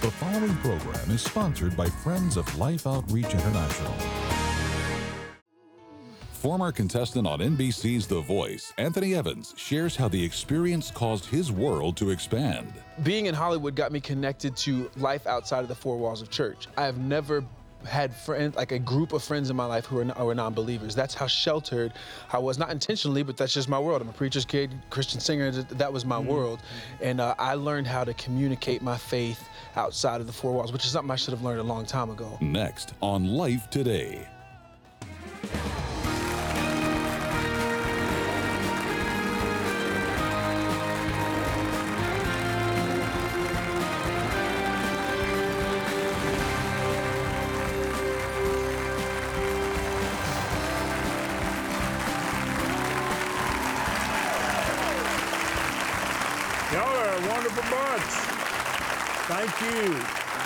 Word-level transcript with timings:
The 0.00 0.12
following 0.12 0.54
program 0.58 1.10
is 1.10 1.22
sponsored 1.22 1.76
by 1.76 1.86
Friends 1.86 2.36
of 2.36 2.56
Life 2.56 2.86
Outreach 2.86 3.34
International. 3.34 3.92
Former 6.30 6.70
contestant 6.70 7.26
on 7.26 7.40
NBC's 7.40 8.06
The 8.06 8.20
Voice, 8.20 8.72
Anthony 8.78 9.16
Evans 9.16 9.54
shares 9.56 9.96
how 9.96 10.06
the 10.06 10.24
experience 10.24 10.92
caused 10.92 11.24
his 11.24 11.50
world 11.50 11.96
to 11.96 12.10
expand. 12.10 12.72
Being 13.02 13.26
in 13.26 13.34
Hollywood 13.34 13.74
got 13.74 13.90
me 13.90 13.98
connected 13.98 14.56
to 14.58 14.88
life 14.98 15.26
outside 15.26 15.62
of 15.62 15.68
the 15.68 15.74
four 15.74 15.98
walls 15.98 16.22
of 16.22 16.30
church. 16.30 16.68
I 16.76 16.84
have 16.84 16.98
never 16.98 17.44
had 17.84 18.14
friends 18.14 18.56
like 18.56 18.72
a 18.72 18.78
group 18.78 19.12
of 19.12 19.22
friends 19.22 19.50
in 19.50 19.56
my 19.56 19.64
life 19.64 19.86
who 19.86 19.96
were, 19.96 20.04
who 20.04 20.28
are 20.28 20.34
non-believers. 20.34 20.94
That's 20.94 21.14
how 21.14 21.26
sheltered 21.26 21.92
i 22.32 22.38
was 22.38 22.58
not 22.58 22.70
intentionally 22.70 23.22
but 23.22 23.36
that's 23.36 23.54
just 23.54 23.68
my 23.68 23.78
world. 23.78 24.02
I'm 24.02 24.08
a 24.08 24.12
preacher's 24.12 24.44
kid 24.44 24.74
christian 24.90 25.20
singer 25.20 25.50
that 25.50 25.92
was 25.92 26.04
my 26.04 26.16
mm-hmm. 26.16 26.28
world. 26.28 26.60
And 27.00 27.20
uh, 27.20 27.34
i 27.38 27.54
learned 27.54 27.86
how 27.86 28.04
to 28.04 28.14
communicate 28.14 28.82
my 28.82 28.96
faith 28.96 29.48
outside 29.76 30.20
of 30.20 30.26
the 30.26 30.32
four 30.32 30.52
walls 30.52 30.72
which 30.72 30.84
is 30.84 30.90
something 30.90 31.10
i 31.10 31.16
should 31.16 31.32
have 31.32 31.42
learned 31.42 31.60
a 31.60 31.64
long 31.64 31.84
time 31.84 32.10
ago. 32.10 32.38
Next 32.40 32.94
on 33.00 33.26
life 33.26 33.70
today 33.70 34.28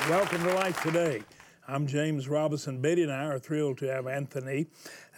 Welcome 0.08 0.44
to 0.44 0.54
Life 0.54 0.80
Today. 0.80 1.22
I'm 1.66 1.84
James 1.84 2.28
Robison. 2.28 2.80
Betty 2.80 3.02
and 3.02 3.10
I 3.10 3.24
are 3.24 3.40
thrilled 3.40 3.78
to 3.78 3.86
have 3.86 4.06
Anthony, 4.06 4.66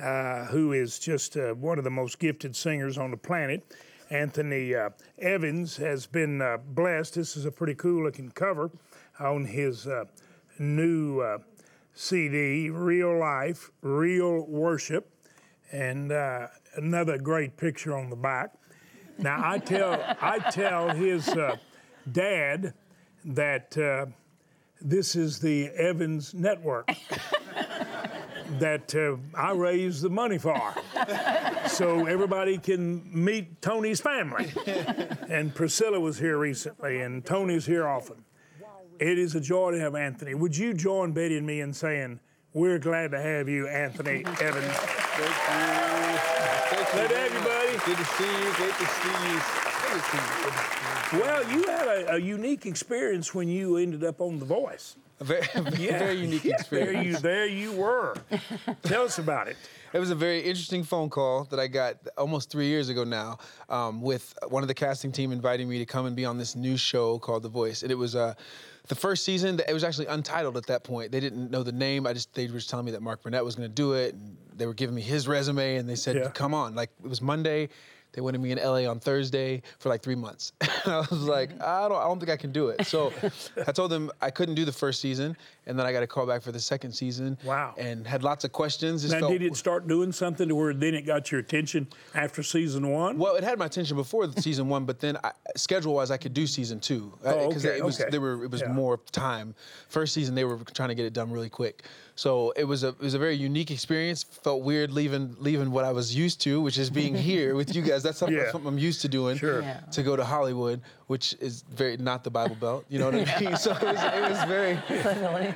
uh, 0.01 0.47
who 0.47 0.73
is 0.73 0.99
just 0.99 1.37
uh, 1.37 1.53
one 1.53 1.77
of 1.77 1.85
the 1.85 1.91
most 1.91 2.19
gifted 2.19 2.57
singers 2.57 2.97
on 2.97 3.11
the 3.11 3.19
planet. 3.19 3.77
Anthony 4.09 4.75
uh, 4.75 4.91
Evans 5.19 5.77
has 5.77 6.07
been 6.07 6.41
uh, 6.41 6.57
blessed. 6.57 7.17
This 7.17 7.37
is 7.37 7.45
a 7.45 7.53
pretty 7.53 7.75
cool 7.75 8.05
looking 8.05 8.31
cover 8.31 8.71
on 9.21 9.45
his 9.45 9.87
uh, 9.87 10.05
new 10.59 11.21
uh, 11.21 11.37
CD, 11.93 12.71
Real 12.71 13.19
Life, 13.19 13.71
Real 13.83 14.47
Worship, 14.47 15.11
and 15.71 16.13
another 16.77 17.19
great 17.19 17.59
picture 17.59 17.95
on 17.95 18.09
the 18.09 18.17
back. 18.17 18.55
Now 19.19 19.41
I 19.43 19.59
tell 19.59 20.17
I 20.21 20.39
tell 20.51 20.91
his 20.91 21.29
dad 22.11 22.75
that 23.25 23.77
this 24.81 25.17
is 25.17 25.39
the 25.39 25.69
Evans 25.71 26.35
Network 26.35 26.89
that 28.59 28.95
uh, 28.95 29.17
I 29.37 29.53
raise 29.53 30.03
the 30.03 30.11
money 30.11 30.39
for. 30.39 30.75
so 31.67 32.07
everybody 32.07 32.59
can 32.59 33.03
meet 33.13 33.63
Tony's 33.63 34.01
family. 34.01 34.53
and 35.29 35.55
Priscilla 35.55 35.99
was 35.99 36.19
here 36.19 36.37
recently, 36.37 37.01
and 37.01 37.25
Tony's 37.25 37.67
here 37.67 37.87
often. 37.87 38.25
It 38.99 39.19
is 39.19 39.35
a 39.35 39.41
joy 39.41 39.73
to 39.73 39.81
have 39.81 39.95
Anthony. 39.95 40.35
Would 40.35 40.57
you 40.57 40.75
join 40.75 41.13
Betty 41.13 41.37
and 41.37 41.47
me 41.47 41.61
in 41.61 41.73
saying, 41.73 42.21
we're 42.55 42.79
glad 42.79 43.11
to 43.11 43.21
have 43.21 43.49
you, 43.49 43.67
Anthony 43.69 44.25
Evans. 44.41 44.73
Thank 44.73 45.29
you. 45.29 46.19
Thank 46.71 46.91
glad 46.93 47.11
to 47.11 47.19
have 47.19 47.33
you, 47.35 47.41
buddy. 47.41 47.77
Good 47.85 47.99
to 47.99 48.05
see 48.05 48.25
you. 48.25 48.53
Great 48.55 48.75
to 48.75 48.87
see 48.87 49.33
you. 49.33 49.41
Well, 51.21 51.49
you 51.51 51.63
had 51.69 51.87
a, 51.87 52.15
a, 52.15 52.19
unique 52.19 52.67
experience 52.67 53.35
when 53.35 53.49
you 53.49 53.77
ended 53.77 54.03
up 54.03 54.21
on 54.21 54.39
The 54.39 54.45
Voice. 54.45 54.97
A 55.21 55.25
very, 55.25 55.47
yeah. 55.79 55.99
very 55.99 56.15
unique 56.15 56.47
experience. 56.47 57.21
there, 57.21 57.47
you, 57.47 57.69
there 57.69 57.71
you 57.71 57.73
were. 57.73 58.17
Tell 58.83 59.03
us 59.03 59.19
about 59.19 59.47
it. 59.47 59.57
It 59.93 60.01
was 60.01 60.11
a 60.11 60.17
very 60.17 60.41
interesting 60.41 60.83
phone 60.83 61.11
call 61.11 61.45
that 61.45 61.61
I 61.61 61.69
got 61.69 61.97
almost 62.19 62.51
three 62.51 62.67
years 62.67 62.89
ago 62.89 63.05
now, 63.05 63.39
um, 63.69 64.03
with 64.03 64.37
one 64.49 64.65
of 64.65 64.69
the 64.69 64.75
casting 64.75 65.13
team 65.13 65.31
inviting 65.31 65.69
me 65.69 65.79
to 65.79 65.87
come 65.87 66.07
and 66.07 66.17
be 66.17 66.25
on 66.25 66.39
this 66.39 66.57
new 66.57 66.77
show 66.77 67.19
called 67.21 67.45
The 67.45 67.49
Voice, 67.49 67.83
and 67.83 67.93
it 67.93 67.97
was 67.97 68.17
uh, 68.17 68.35
the 68.89 68.95
first 68.95 69.25
season. 69.25 69.61
It 69.67 69.73
was 69.73 69.85
actually 69.85 70.07
untitled 70.07 70.57
at 70.57 70.67
that 70.67 70.85
point. 70.85 71.13
They 71.13 71.21
didn't 71.21 71.51
know 71.51 71.63
the 71.63 71.73
name. 71.73 72.07
I 72.07 72.13
just 72.13 72.35
they 72.35 72.47
were 72.47 72.55
just 72.55 72.71
telling 72.71 72.87
me 72.87 72.93
that 72.93 73.03
Mark 73.03 73.23
Burnett 73.23 73.45
was 73.45 73.55
going 73.55 73.69
to 73.69 73.75
do 73.75 73.93
it. 73.95 74.15
And 74.15 74.37
they 74.57 74.67
were 74.67 74.75
giving 74.75 74.95
me 74.95 75.03
his 75.03 75.27
resume, 75.27 75.77
and 75.77 75.89
they 75.89 75.97
said, 75.97 76.17
yeah. 76.17 76.29
"Come 76.31 76.55
on!" 76.55 76.75
Like 76.75 76.91
it 77.03 77.09
was 77.09 77.23
Monday. 77.23 77.69
They 78.13 78.21
wanted 78.21 78.41
me 78.41 78.53
in 78.53 78.59
LA 78.59 78.89
on 78.89 79.01
Thursday 79.01 79.63
for 79.81 79.89
like 79.89 80.01
three 80.01 80.15
months. 80.15 80.53
I 80.61 81.05
was 81.11 81.25
like. 81.25 81.51
I 81.61 81.89
don't, 81.89 81.99
I 81.99 82.05
don't 82.05 82.21
think 82.21 82.31
I 82.31 82.37
can 82.37 82.53
do 82.53 82.69
it. 82.69 82.87
So 82.87 83.13
I 83.67 83.73
told 83.73 83.91
them 83.91 84.13
I 84.21 84.31
couldn't 84.31 84.55
do 84.55 84.65
the 84.65 84.73
first 84.73 85.01
season, 85.01 85.37
and 85.67 85.79
then 85.79 85.87
I 85.87 85.93
got 85.93 86.03
a 86.03 86.07
call 86.07 86.27
back 86.27 86.43
for 86.43 86.53
the 86.53 86.61
second 86.61 86.93
season. 86.93 87.39
Wow. 87.45 87.75
And 87.79 88.07
had 88.07 88.23
lots 88.23 88.45
of 88.45 88.53
questions. 88.53 89.03
Just 89.03 89.19
now, 89.19 89.29
did 89.29 89.43
it 89.43 89.57
start 89.57 89.87
doing 89.87 90.13
something 90.13 90.49
to 90.49 90.55
where 90.55 90.75
then 90.75 90.95
it 90.95 91.03
got 91.03 91.31
your 91.31 91.41
attention 91.41 91.87
after 92.15 92.43
season 92.43 92.91
one? 92.91 93.19
Well, 93.19 93.37
it 93.37 93.45
had 93.45 93.59
my 93.59 93.67
attention 93.67 93.97
before 93.97 94.31
season 94.33 94.69
one, 94.69 94.85
but 94.85 95.01
then 95.01 95.19
schedule-wise, 95.57 96.11
I 96.11 96.17
could 96.17 96.35
do 96.35 96.47
season 96.47 96.81
two 96.81 97.05
uh, 97.25 97.35
oh, 97.35 97.53
okay, 97.53 97.79
it 97.79 97.85
was 97.85 98.01
okay. 98.01 98.11
there 98.11 98.21
were 98.21 98.45
it 98.45 98.51
was 98.51 98.61
yeah. 98.61 98.69
more 98.69 98.99
time. 99.13 99.55
First 99.89 100.15
season, 100.15 100.35
they 100.35 100.45
were 100.45 100.59
trying 100.75 100.91
to 100.91 100.95
get 100.95 101.07
it 101.07 101.13
done 101.13 101.31
really 101.31 101.49
quick. 101.49 101.85
So 102.17 102.53
it 102.57 102.65
was 102.65 102.85
a 102.85 102.89
it 102.89 103.01
was 103.01 103.15
a 103.15 103.19
very 103.19 103.35
unique 103.35 103.71
experience. 103.71 104.23
Felt 104.23 104.63
weird 104.63 104.93
leaving 104.93 105.37
leaving 105.39 105.71
what 105.71 105.85
I 105.85 105.93
was 105.93 106.15
used 106.15 106.41
to, 106.43 106.61
which 106.61 106.79
is 106.79 106.91
being 106.91 107.15
here 107.31 107.55
with 107.55 107.75
you 107.75 107.83
guys. 107.83 108.03
That's 108.03 108.19
something, 108.19 108.37
yeah. 108.37 108.53
something 108.53 108.69
I'm 108.69 108.79
used 108.79 109.01
to 109.03 109.09
doing. 109.09 109.37
Sure. 109.37 109.63
Yeah. 109.63 109.81
To 109.81 110.03
go 110.03 110.17
to 110.17 110.25
Hollywood, 110.25 110.81
which 111.07 111.35
is 111.41 111.63
very 111.71 111.97
not 111.97 112.25
the 112.25 112.31
Bible 112.31 112.57
Belt. 112.57 112.85
You 112.89 112.99
know 112.99 113.11
what 113.11 113.15
I 113.29 113.41
mean? 113.41 113.57
So 113.65 113.73
it 113.73 113.83
was, 113.83 114.03
it 114.03 114.31
was 114.31 114.45
very 114.45 114.79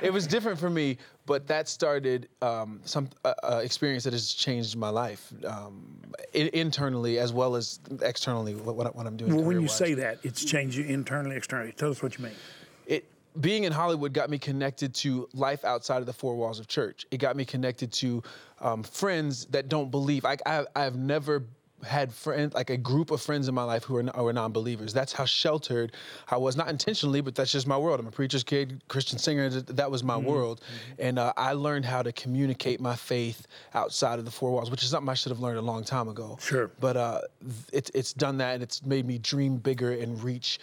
it 0.01 0.13
was 0.13 0.27
different 0.27 0.59
for 0.59 0.69
me. 0.69 0.97
But 1.25 1.47
that 1.47 1.67
started 1.69 2.27
um, 2.41 2.81
some 2.85 3.09
uh, 3.23 3.33
uh, 3.43 3.61
experience 3.63 4.03
that 4.05 4.13
has 4.13 4.33
changed 4.33 4.75
my 4.75 4.89
life 4.89 5.31
um, 5.45 5.99
I- 6.33 6.49
internally 6.53 7.19
as 7.19 7.31
well 7.33 7.55
as 7.55 7.79
externally. 8.01 8.55
What, 8.55 8.95
what 8.95 9.05
I'm 9.05 9.17
doing. 9.17 9.35
Well, 9.35 9.43
when 9.45 9.61
you 9.61 9.67
say 9.67 9.93
that, 9.95 10.19
it's 10.23 10.43
changed 10.43 10.77
you 10.77 10.85
internally, 10.85 11.35
externally. 11.35 11.71
Tell 11.73 11.91
us 11.91 12.01
what 12.01 12.17
you 12.17 12.23
mean. 12.25 12.33
It 12.87 13.05
being 13.39 13.63
in 13.63 13.71
Hollywood 13.71 14.11
got 14.13 14.29
me 14.29 14.39
connected 14.39 14.93
to 14.95 15.29
life 15.33 15.63
outside 15.63 15.97
of 15.97 16.07
the 16.07 16.13
four 16.13 16.35
walls 16.35 16.59
of 16.59 16.67
church. 16.67 17.05
It 17.11 17.17
got 17.17 17.35
me 17.35 17.45
connected 17.45 17.91
to 17.93 18.23
um, 18.59 18.81
friends 18.83 19.45
that 19.47 19.69
don't 19.69 19.91
believe. 19.91 20.25
I, 20.25 20.37
I, 20.45 20.65
I've 20.75 20.95
never 20.97 21.43
had 21.83 22.13
friends 22.13 22.53
like 22.53 22.69
a 22.69 22.77
group 22.77 23.11
of 23.11 23.21
friends 23.21 23.47
in 23.47 23.55
my 23.55 23.63
life 23.63 23.83
who 23.83 23.97
are, 23.97 24.15
are 24.15 24.33
non-believers 24.33 24.93
that's 24.93 25.13
how 25.13 25.25
sheltered 25.25 25.91
i 26.29 26.37
was 26.37 26.55
not 26.55 26.67
intentionally 26.69 27.21
but 27.21 27.35
that's 27.35 27.51
just 27.51 27.67
my 27.67 27.77
world 27.77 27.99
i'm 27.99 28.07
a 28.07 28.11
preacher's 28.11 28.43
kid 28.43 28.81
christian 28.87 29.17
singer 29.17 29.49
that 29.49 29.89
was 29.89 30.03
my 30.03 30.15
mm-hmm. 30.15 30.27
world 30.27 30.61
mm-hmm. 30.61 31.01
and 31.07 31.19
uh, 31.19 31.33
i 31.37 31.53
learned 31.53 31.85
how 31.85 32.01
to 32.01 32.11
communicate 32.11 32.79
my 32.79 32.95
faith 32.95 33.47
outside 33.73 34.19
of 34.19 34.25
the 34.25 34.31
four 34.31 34.51
walls 34.51 34.69
which 34.69 34.83
is 34.83 34.89
something 34.89 35.09
i 35.09 35.13
should 35.13 35.31
have 35.31 35.39
learned 35.39 35.57
a 35.57 35.61
long 35.61 35.83
time 35.83 36.07
ago 36.07 36.37
sure 36.41 36.71
but 36.79 36.97
uh, 36.97 37.21
it's, 37.71 37.91
it's 37.93 38.13
done 38.13 38.37
that 38.37 38.55
and 38.55 38.63
it's 38.63 38.85
made 38.85 39.05
me 39.05 39.17
dream 39.17 39.57
bigger 39.57 39.91
and 39.91 40.23
reach 40.23 40.59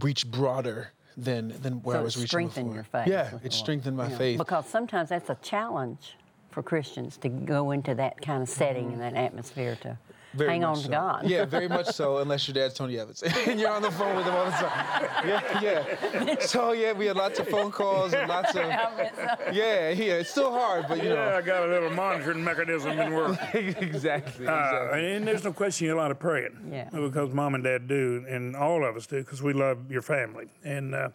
reach 0.00 0.30
broader 0.30 0.92
than 1.18 1.48
than 1.62 1.82
where 1.82 1.96
so 1.96 2.00
I 2.00 2.02
was 2.02 2.16
reaching 2.16 2.28
strengthened 2.28 2.66
before. 2.68 2.74
your 2.74 2.84
faith. 2.84 3.08
Yeah, 3.08 3.38
it 3.42 3.52
strengthened 3.52 3.96
my 3.96 4.08
yeah. 4.08 4.16
faith. 4.16 4.38
Because 4.38 4.66
sometimes 4.66 5.08
that's 5.08 5.28
a 5.28 5.34
challenge 5.42 6.16
for 6.50 6.62
Christians 6.62 7.16
to 7.18 7.28
go 7.28 7.72
into 7.72 7.94
that 7.96 8.20
kind 8.22 8.42
of 8.42 8.48
setting 8.48 8.92
mm-hmm. 8.92 9.00
and 9.00 9.16
that 9.16 9.20
atmosphere 9.20 9.76
to 9.82 9.98
very 10.34 10.50
hang 10.50 10.64
on 10.64 10.76
so. 10.76 10.82
to 10.82 10.88
God. 10.88 11.28
Yeah, 11.28 11.44
very 11.44 11.68
much 11.68 11.86
so, 11.86 12.18
unless 12.18 12.46
your 12.46 12.54
dad's 12.54 12.74
Tony 12.74 12.98
Evans 12.98 13.22
and 13.46 13.58
you're 13.58 13.70
on 13.70 13.82
the 13.82 13.90
phone 13.90 14.16
with 14.16 14.26
him 14.26 14.34
all 14.34 14.44
the 14.44 14.50
time. 14.50 15.28
Yeah, 15.28 15.60
yeah. 15.62 16.38
So 16.40 16.72
yeah, 16.72 16.92
we 16.92 17.06
had 17.06 17.16
lots 17.16 17.38
of 17.38 17.48
phone 17.48 17.70
calls 17.70 18.12
and 18.12 18.28
lots 18.28 18.50
of. 18.54 18.66
Yeah, 18.66 19.90
yeah. 19.90 19.90
It's 19.90 20.30
still 20.30 20.52
hard, 20.52 20.86
but 20.88 20.98
you 20.98 21.10
yeah, 21.10 21.14
know. 21.14 21.30
Yeah, 21.30 21.36
I 21.36 21.42
got 21.42 21.68
a 21.68 21.70
little 21.70 21.90
monitoring 21.90 22.44
mechanism 22.44 22.98
in 22.98 23.12
work. 23.12 23.38
exactly. 23.54 23.88
exactly. 23.88 24.46
Uh, 24.46 24.94
and 24.94 25.26
there's 25.26 25.44
no 25.44 25.52
question 25.52 25.86
you're 25.86 25.96
a 25.96 26.00
lot 26.00 26.10
of 26.10 26.18
praying. 26.18 26.70
Yeah. 26.70 26.88
Because 26.90 27.32
mom 27.32 27.54
and 27.54 27.64
dad 27.64 27.88
do, 27.88 28.24
and 28.28 28.56
all 28.56 28.84
of 28.84 28.96
us 28.96 29.06
do, 29.06 29.18
because 29.18 29.42
we 29.42 29.52
love 29.52 29.90
your 29.90 30.02
family. 30.02 30.46
And 30.64 30.94
uh, 30.94 31.10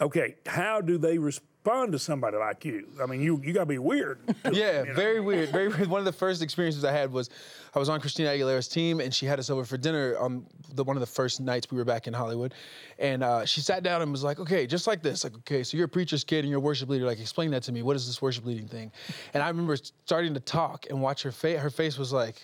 okay, 0.00 0.36
how 0.46 0.80
do 0.80 0.98
they 0.98 1.18
respond? 1.18 1.48
Fun 1.64 1.90
to 1.90 1.98
somebody 1.98 2.36
like 2.36 2.64
you. 2.64 2.86
I 3.02 3.06
mean, 3.06 3.20
you 3.20 3.40
you 3.42 3.52
got 3.52 3.60
to 3.60 3.66
be 3.66 3.78
weird. 3.78 4.20
yeah, 4.52 4.82
know? 4.82 4.94
very 4.94 5.20
weird. 5.20 5.48
Very 5.48 5.68
weird. 5.68 5.88
One 5.88 5.98
of 5.98 6.04
the 6.04 6.12
first 6.12 6.42
experiences 6.42 6.84
I 6.84 6.92
had 6.92 7.10
was 7.10 7.30
I 7.74 7.78
was 7.78 7.88
on 7.88 8.00
Christina 8.00 8.28
Aguilera's 8.28 8.68
team, 8.68 9.00
and 9.00 9.12
she 9.12 9.26
had 9.26 9.38
us 9.38 9.50
over 9.50 9.64
for 9.64 9.76
dinner 9.76 10.16
on 10.18 10.46
the, 10.74 10.84
one 10.84 10.96
of 10.96 11.00
the 11.00 11.06
first 11.06 11.40
nights 11.40 11.70
we 11.70 11.78
were 11.78 11.84
back 11.84 12.06
in 12.06 12.12
Hollywood. 12.12 12.54
And 12.98 13.24
uh, 13.24 13.44
she 13.44 13.60
sat 13.60 13.82
down 13.82 14.02
and 14.02 14.12
was 14.12 14.22
like, 14.22 14.38
"Okay, 14.38 14.66
just 14.66 14.86
like 14.86 15.02
this. 15.02 15.24
Like, 15.24 15.34
okay, 15.38 15.64
so 15.64 15.76
you're 15.76 15.86
a 15.86 15.88
preacher's 15.88 16.22
kid 16.22 16.40
and 16.40 16.48
you're 16.48 16.58
a 16.58 16.62
worship 16.62 16.88
leader. 16.88 17.06
Like, 17.06 17.18
explain 17.18 17.50
that 17.52 17.62
to 17.64 17.72
me. 17.72 17.82
What 17.82 17.96
is 17.96 18.06
this 18.06 18.20
worship 18.20 18.44
leading 18.44 18.68
thing?" 18.68 18.92
And 19.32 19.42
I 19.42 19.48
remember 19.48 19.76
starting 20.04 20.34
to 20.34 20.40
talk 20.40 20.86
and 20.90 21.00
watch 21.00 21.22
her 21.22 21.32
face. 21.32 21.58
Her 21.58 21.70
face 21.70 21.98
was 21.98 22.12
like 22.12 22.42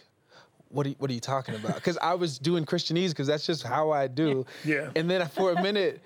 what 0.71 0.87
are 0.87 0.91
you, 0.91 0.95
what 0.99 1.11
are 1.11 1.15
you 1.15 1.21
talking 1.21 1.55
about? 1.55 1.75
Because 1.75 1.99
I 1.99 2.15
was 2.15 2.39
doing 2.39 2.65
Christianese 2.65 3.11
because 3.11 3.27
that's 3.27 3.45
just 3.45 3.63
how 3.63 3.91
I 3.91 4.07
do. 4.07 4.47
Yeah. 4.65 4.91
And 4.95 5.11
then 5.11 5.27
for 5.29 5.53
a 5.53 5.63
minute, 5.63 6.01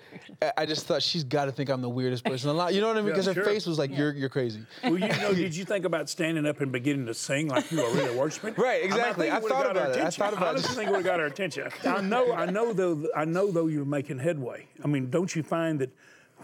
I 0.57 0.65
just 0.65 0.85
thought 0.85 1.03
she's 1.03 1.23
got 1.23 1.45
to 1.45 1.51
think 1.51 1.69
I'm 1.69 1.81
the 1.81 1.89
weirdest 1.89 2.25
person 2.25 2.49
alive. 2.49 2.73
You 2.73 2.81
know 2.81 2.87
what 2.87 2.97
I 2.97 3.01
mean? 3.01 3.11
Because 3.11 3.27
yeah, 3.27 3.33
her 3.33 3.43
face 3.43 3.65
was 3.65 3.77
like, 3.77 3.91
yeah. 3.91 3.97
"You're 3.97 4.13
you're 4.13 4.29
crazy." 4.29 4.61
Well, 4.83 4.97
you 4.97 5.07
know, 5.07 5.33
did 5.35 5.55
you 5.55 5.65
think 5.65 5.85
about 5.85 6.09
standing 6.09 6.45
up 6.45 6.61
and 6.61 6.71
beginning 6.71 7.05
to 7.05 7.13
sing 7.13 7.47
like 7.47 7.71
you 7.71 7.77
were 7.77 7.91
really 7.93 8.15
worshiping? 8.15 8.55
Right. 8.65 8.83
Exactly. 8.83 9.29
I, 9.29 9.37
I, 9.37 9.39
thought 9.41 9.69
about 9.69 9.91
it. 9.91 9.97
I 9.97 10.09
thought 10.09 10.33
about 10.33 10.47
I 10.47 10.49
honestly 10.49 10.71
it. 10.71 10.75
think 10.75 10.87
it 10.87 10.91
would 10.91 10.97
have 10.97 11.05
got 11.05 11.19
our 11.19 11.27
attention. 11.27 11.69
I 11.85 12.01
know. 12.01 12.33
I 12.33 12.45
know 12.45 12.73
though. 12.73 13.05
I 13.15 13.25
know 13.25 13.51
though 13.51 13.67
you're 13.67 13.85
making 13.85 14.19
headway. 14.19 14.67
I 14.83 14.87
mean, 14.87 15.09
don't 15.09 15.35
you 15.35 15.43
find 15.43 15.79
that? 15.79 15.91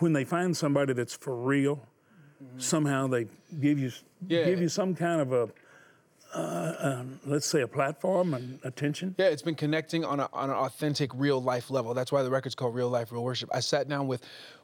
when 0.01 0.13
they 0.13 0.23
find 0.23 0.55
somebody 0.55 0.93
that's 0.93 1.13
for 1.13 1.35
real, 1.35 1.77
mm-hmm. 1.77 2.59
somehow 2.59 3.07
they 3.07 3.27
give 3.59 3.79
you 3.79 3.91
Yeah. 4.27 4.45
give 4.45 4.61
you 4.61 4.69
some 4.69 4.95
kind 4.95 5.21
of 5.21 5.31
a 5.31 5.49
uh, 6.33 6.73
um, 6.79 7.19
let's 7.25 7.45
say 7.45 7.61
a 7.61 7.67
platform 7.67 8.33
and 8.33 8.59
attention. 8.63 9.15
Yeah, 9.17 9.27
it's 9.27 9.41
been 9.41 9.55
connecting 9.55 10.05
on, 10.05 10.19
a, 10.19 10.29
on 10.33 10.49
an 10.49 10.55
authentic, 10.55 11.11
real 11.13 11.41
life 11.41 11.69
level. 11.69 11.93
That's 11.93 12.11
why 12.11 12.23
the 12.23 12.29
record's 12.29 12.55
called 12.55 12.75
Real 12.75 12.89
Life, 12.89 13.11
Real 13.11 13.23
Worship. 13.23 13.49
I 13.53 13.59
sat 13.59 13.87
down 13.89 14.07
with, 14.07 14.21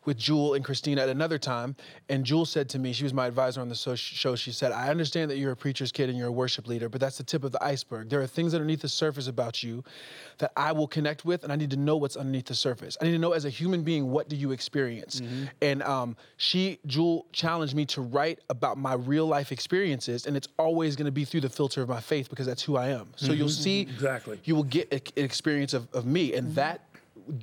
with 0.07 0.17
Jewel 0.17 0.53
and 0.53 0.63
Christina 0.63 1.01
at 1.01 1.09
another 1.09 1.37
time, 1.37 1.75
and 2.07 2.23
Jewel 2.23 2.45
said 2.45 2.69
to 2.69 2.79
me, 2.79 2.93
she 2.93 3.03
was 3.03 3.13
my 3.13 3.27
advisor 3.27 3.59
on 3.59 3.67
the 3.67 3.75
so- 3.75 3.93
show, 3.93 4.37
she 4.37 4.53
said, 4.53 4.71
I 4.71 4.87
understand 4.87 5.29
that 5.29 5.37
you're 5.37 5.51
a 5.51 5.55
preacher's 5.55 5.91
kid 5.91 6.07
and 6.09 6.17
you're 6.17 6.29
a 6.29 6.31
worship 6.31 6.65
leader, 6.65 6.87
but 6.87 7.01
that's 7.01 7.17
the 7.17 7.25
tip 7.25 7.43
of 7.43 7.51
the 7.51 7.61
iceberg. 7.61 8.09
There 8.09 8.21
are 8.21 8.25
things 8.25 8.53
underneath 8.53 8.81
the 8.81 8.87
surface 8.87 9.27
about 9.27 9.61
you 9.63 9.83
that 10.37 10.53
I 10.55 10.71
will 10.71 10.87
connect 10.87 11.25
with, 11.25 11.43
and 11.43 11.51
I 11.51 11.57
need 11.57 11.71
to 11.71 11.77
know 11.77 11.97
what's 11.97 12.15
underneath 12.15 12.45
the 12.45 12.55
surface. 12.55 12.97
I 13.01 13.03
need 13.03 13.11
to 13.11 13.17
know 13.17 13.33
as 13.33 13.43
a 13.43 13.49
human 13.49 13.83
being, 13.83 14.09
what 14.09 14.29
do 14.29 14.37
you 14.37 14.51
experience? 14.51 15.19
Mm-hmm. 15.19 15.43
And 15.61 15.83
um, 15.83 16.15
she, 16.37 16.79
Jewel, 16.85 17.25
challenged 17.33 17.75
me 17.75 17.85
to 17.87 18.01
write 18.01 18.39
about 18.49 18.77
my 18.77 18.93
real 18.93 19.27
life 19.27 19.51
experiences, 19.51 20.25
and 20.25 20.37
it's 20.37 20.47
always 20.57 20.95
going 20.95 21.07
to 21.07 21.11
be 21.11 21.25
through 21.25 21.41
the 21.41 21.49
filter 21.49 21.81
of 21.81 21.89
my 21.89 21.99
faith 21.99 22.29
because 22.29 22.45
that's 22.45 22.63
who 22.63 22.77
I 22.77 22.89
am. 22.89 23.09
So 23.17 23.33
you'll 23.33 23.49
mm-hmm. 23.49 23.61
see, 23.61 23.81
Exactly. 23.81 24.39
you 24.45 24.55
will 24.55 24.63
get 24.63 24.89
an 24.93 25.01
experience 25.17 25.73
of, 25.73 25.93
of 25.93 26.05
me, 26.05 26.33
and 26.33 26.47
mm-hmm. 26.47 26.55
that 26.55 26.86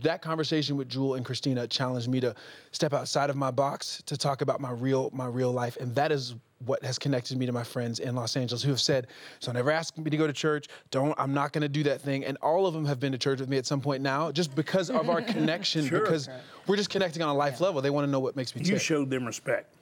that 0.03 0.23
conversation 0.23 0.77
with 0.77 0.89
Jewel 0.89 1.15
and 1.15 1.25
Christina 1.25 1.67
challenged 1.67 2.09
me 2.09 2.21
to 2.21 2.35
step 2.73 2.93
outside 2.93 3.31
of 3.31 3.37
my 3.37 3.51
box 3.51 4.03
to 4.07 4.17
talk 4.17 4.41
about 4.41 4.61
my 4.61 4.71
real 4.71 5.11
my 5.13 5.27
real 5.27 5.53
life, 5.53 5.77
and 5.79 5.95
that 5.95 6.11
is 6.13 6.35
what 6.67 6.83
has 6.83 6.99
connected 6.99 7.37
me 7.37 7.45
to 7.45 7.53
my 7.53 7.65
friends 7.65 7.99
in 8.01 8.15
Los 8.15 8.37
Angeles 8.37 8.63
who 8.63 8.71
have 8.71 8.81
said, 8.81 9.09
"So 9.41 9.53
never 9.53 9.71
ask 9.71 9.97
me 9.99 10.09
to 10.11 10.17
go 10.17 10.27
to 10.27 10.33
church. 10.33 10.69
Don't. 10.91 11.15
I'm 11.19 11.35
not 11.35 11.53
going 11.53 11.63
to 11.63 11.69
do 11.69 11.83
that 11.83 12.01
thing." 12.01 12.25
And 12.25 12.37
all 12.39 12.67
of 12.67 12.73
them 12.75 12.87
have 12.87 12.99
been 12.99 13.13
to 13.13 13.19
church 13.19 13.41
with 13.41 13.49
me 13.49 13.59
at 13.59 13.67
some 13.67 13.81
point 13.81 14.03
now, 14.03 14.33
just 14.33 14.55
because 14.55 14.89
of 14.91 15.11
our 15.11 15.21
connection. 15.35 15.87
Sure. 15.87 16.01
Because 16.01 16.29
we're 16.67 16.77
just 16.77 16.91
connecting 16.91 17.23
on 17.23 17.29
a 17.29 17.35
life 17.35 17.61
level. 17.61 17.83
They 17.83 17.91
want 17.91 18.07
to 18.07 18.11
know 18.11 18.21
what 18.21 18.37
makes 18.37 18.55
me 18.57 18.63
You 18.63 18.73
tick. 18.75 18.81
showed 18.83 19.11
them 19.11 19.27
respect. 19.27 19.75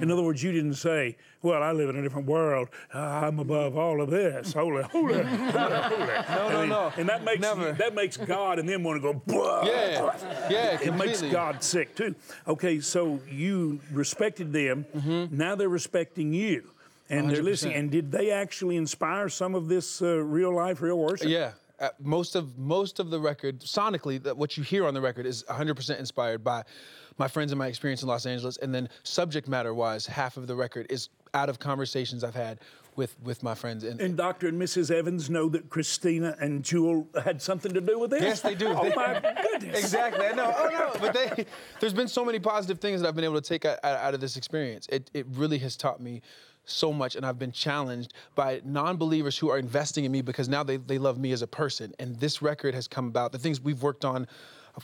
In 0.00 0.10
other 0.10 0.22
words, 0.22 0.42
you 0.42 0.52
didn't 0.52 0.74
say, 0.74 1.16
"Well, 1.42 1.62
I 1.62 1.72
live 1.72 1.88
in 1.88 1.96
a 1.96 2.02
different 2.02 2.26
world. 2.26 2.68
Uh, 2.94 2.98
I'm 2.98 3.38
above 3.38 3.76
all 3.76 4.00
of 4.00 4.10
this. 4.10 4.52
Holy, 4.52 4.82
holy, 4.82 5.22
holy, 5.22 5.22
holy." 5.22 6.10
No, 6.30 6.48
no, 6.50 6.66
no. 6.66 6.92
And 6.96 7.08
that 7.08 7.24
makes 7.24 7.40
Never. 7.40 7.72
that 7.72 7.94
makes 7.94 8.16
God 8.16 8.58
and 8.58 8.68
them 8.68 8.82
want 8.84 8.96
to 8.96 9.12
go. 9.12 9.14
"Blah." 9.26 9.64
Yeah, 9.64 10.14
yeah, 10.50 10.78
It 10.82 10.94
makes. 10.94 11.22
God 11.22 11.62
sick 11.62 11.94
too. 11.94 12.14
Okay, 12.46 12.80
so 12.80 13.20
you 13.30 13.80
respected 13.92 14.52
them. 14.52 14.84
Mm-hmm. 14.96 15.36
Now 15.36 15.54
they're 15.54 15.68
respecting 15.68 16.32
you, 16.32 16.70
and 17.08 17.30
they're 17.30 17.42
listening. 17.42 17.74
And 17.74 17.90
did 17.90 18.10
they 18.12 18.30
actually 18.30 18.76
inspire 18.76 19.28
some 19.28 19.54
of 19.54 19.68
this 19.68 20.02
uh, 20.02 20.16
real 20.16 20.54
life, 20.54 20.80
real 20.82 20.98
worship? 20.98 21.28
Yeah. 21.28 21.52
Uh, 21.80 21.88
most 21.98 22.36
of 22.36 22.58
most 22.58 23.00
of 23.00 23.08
the 23.10 23.18
record 23.18 23.60
sonically 23.60 24.22
that 24.22 24.36
what 24.36 24.56
you 24.58 24.62
hear 24.62 24.86
on 24.86 24.92
the 24.92 25.00
record 25.00 25.24
is 25.24 25.42
100% 25.44 25.98
inspired 25.98 26.44
by 26.44 26.62
my 27.16 27.26
friends 27.26 27.52
and 27.52 27.58
my 27.58 27.68
experience 27.68 28.02
in 28.02 28.08
Los 28.08 28.26
Angeles 28.26 28.58
and 28.58 28.74
then 28.74 28.86
subject 29.02 29.48
matter 29.48 29.72
wise 29.72 30.04
half 30.06 30.36
of 30.36 30.46
the 30.46 30.54
record 30.54 30.86
is 30.90 31.08
out 31.32 31.48
of 31.48 31.58
conversations 31.58 32.22
I've 32.22 32.34
had 32.34 32.58
with 32.96 33.16
with 33.22 33.42
my 33.42 33.54
friends 33.54 33.84
and, 33.84 33.98
And 33.98 34.14
Dr. 34.14 34.48
and 34.48 34.60
Mrs. 34.60 34.90
Evans 34.90 35.30
know 35.30 35.48
that 35.48 35.70
Christina 35.70 36.36
and 36.38 36.62
Jewel 36.62 37.08
had 37.24 37.40
something 37.40 37.72
to 37.72 37.80
do 37.80 37.98
with 37.98 38.10
this? 38.10 38.20
Yes, 38.22 38.40
they 38.42 38.54
do. 38.54 38.68
Oh, 38.68 38.82
They- 38.86 38.94
my 38.94 39.18
goodness. 39.52 39.78
Exactly. 39.78 40.26
I 40.26 40.32
know. 40.32 40.52
Oh 40.54 40.68
no. 40.70 40.92
But 41.00 41.14
they, 41.14 41.46
there's 41.80 41.94
been 41.94 42.08
so 42.08 42.26
many 42.26 42.40
positive 42.40 42.78
things 42.78 43.00
that 43.00 43.08
I've 43.08 43.14
been 43.14 43.24
able 43.24 43.40
to 43.40 43.48
take 43.48 43.64
out, 43.64 43.78
out 43.82 43.96
out 44.00 44.12
of 44.14 44.20
this 44.20 44.36
experience. 44.36 44.86
It, 44.90 45.10
it 45.14 45.24
really 45.30 45.58
has 45.58 45.76
taught 45.76 45.98
me 46.00 46.20
so 46.64 46.92
much, 46.92 47.16
and 47.16 47.24
I've 47.26 47.38
been 47.38 47.52
challenged 47.52 48.14
by 48.34 48.60
non-believers 48.64 49.38
who 49.38 49.50
are 49.50 49.58
investing 49.58 50.04
in 50.04 50.12
me 50.12 50.22
because 50.22 50.48
now 50.48 50.62
they, 50.62 50.76
they 50.76 50.98
love 50.98 51.18
me 51.18 51.32
as 51.32 51.42
a 51.42 51.46
person. 51.46 51.92
And 51.98 52.16
this 52.16 52.42
record 52.42 52.74
has 52.74 52.86
come 52.86 53.08
about. 53.08 53.32
The 53.32 53.38
things 53.38 53.60
we've 53.60 53.82
worked 53.82 54.04
on. 54.04 54.26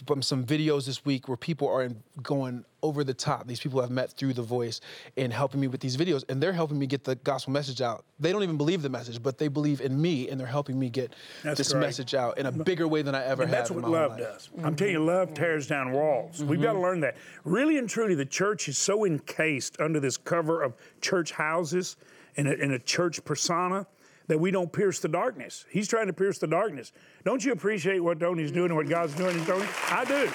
From 0.05 0.21
some 0.21 0.45
videos 0.45 0.87
this 0.87 1.05
week 1.05 1.29
where 1.29 1.37
people 1.37 1.69
are 1.69 1.85
in- 1.85 2.03
going 2.23 2.65
over 2.83 3.03
the 3.05 3.15
top. 3.15 3.47
These 3.47 3.61
people 3.61 3.81
I've 3.81 3.91
met 3.91 4.13
through 4.13 4.33
The 4.35 4.43
Voice 4.43 4.81
and 5.17 5.33
helping 5.33 5.61
me 5.61 5.69
with 5.69 5.81
these 5.81 5.97
videos, 5.97 6.25
and 6.29 6.43
they're 6.43 6.53
helping 6.53 6.79
me 6.79 6.87
get 6.87 7.05
the 7.05 7.17
gospel 7.17 7.53
message 7.53 7.81
out. 7.81 8.05
They 8.21 8.33
don't 8.33 8.43
even 8.43 8.57
believe 8.57 8.83
the 8.83 8.89
message, 8.89 9.23
but 9.23 9.39
they 9.39 9.49
believe 9.49 9.81
in 9.81 10.01
me, 10.01 10.29
and 10.29 10.39
they're 10.39 10.47
helping 10.47 10.79
me 10.79 10.91
get 10.91 11.15
That's 11.43 11.59
this 11.59 11.75
message 11.75 12.15
out 12.15 12.39
in 12.39 12.47
a 12.47 12.53
bigger 12.53 12.87
way 12.87 13.03
than 13.03 13.15
I 13.15 13.25
ever 13.25 13.43
And 13.43 13.51
have. 13.51 13.61
that's 13.61 13.71
what 13.71 13.89
love 13.89 14.13
life. 14.13 14.21
does. 14.21 14.51
I'm 14.63 14.77
telling 14.77 14.95
you, 14.95 15.05
love 15.05 15.35
tears 15.35 15.67
down 15.67 15.93
walls. 15.93 16.43
We've 16.43 16.61
got 16.61 16.69
to 16.69 16.75
mm-hmm. 16.75 16.83
learn 16.83 17.01
that. 17.01 17.17
Really 17.45 17.79
and 17.79 17.89
truly, 17.89 18.15
the 18.15 18.27
church 18.27 18.69
is 18.69 18.79
so 18.79 19.05
encased 19.05 19.81
under 19.81 20.01
this 20.01 20.17
cover 20.17 20.63
of 20.63 20.75
church 21.01 21.33
houses 21.33 21.97
and 22.37 22.49
a, 22.49 22.61
and 22.61 22.73
a 22.73 22.79
church 22.79 23.25
persona 23.25 23.87
that 24.29 24.39
we 24.39 24.51
don't 24.51 24.73
pierce 24.73 24.99
the 25.01 25.09
darkness. 25.09 25.65
He's 25.71 25.89
trying 25.89 26.07
to 26.09 26.13
pierce 26.13 26.39
the 26.39 26.47
darkness. 26.47 26.93
Don't 27.25 27.45
you 27.45 27.53
appreciate 27.53 28.01
what 28.01 28.19
Tony's 28.21 28.51
doing 28.51 28.67
and 28.67 28.77
what 28.77 28.89
God's 28.89 29.15
doing 29.15 29.39
in 29.39 29.45
Tony? 29.45 29.67
I 29.91 30.05
do. 30.05 30.31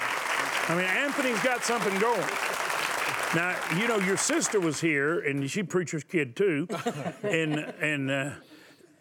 I 0.68 0.74
mean, 0.76 0.84
Anthony's 0.84 1.42
got 1.42 1.64
something 1.64 1.98
going. 1.98 2.26
Now, 3.34 3.56
you 3.78 3.88
know, 3.88 3.98
your 3.98 4.16
sister 4.16 4.60
was 4.60 4.80
here, 4.80 5.20
and 5.20 5.50
she 5.50 5.62
preacher's 5.62 6.04
kid 6.04 6.36
too, 6.36 6.68
and 7.22 7.58
and. 7.80 8.10
Uh, 8.10 8.30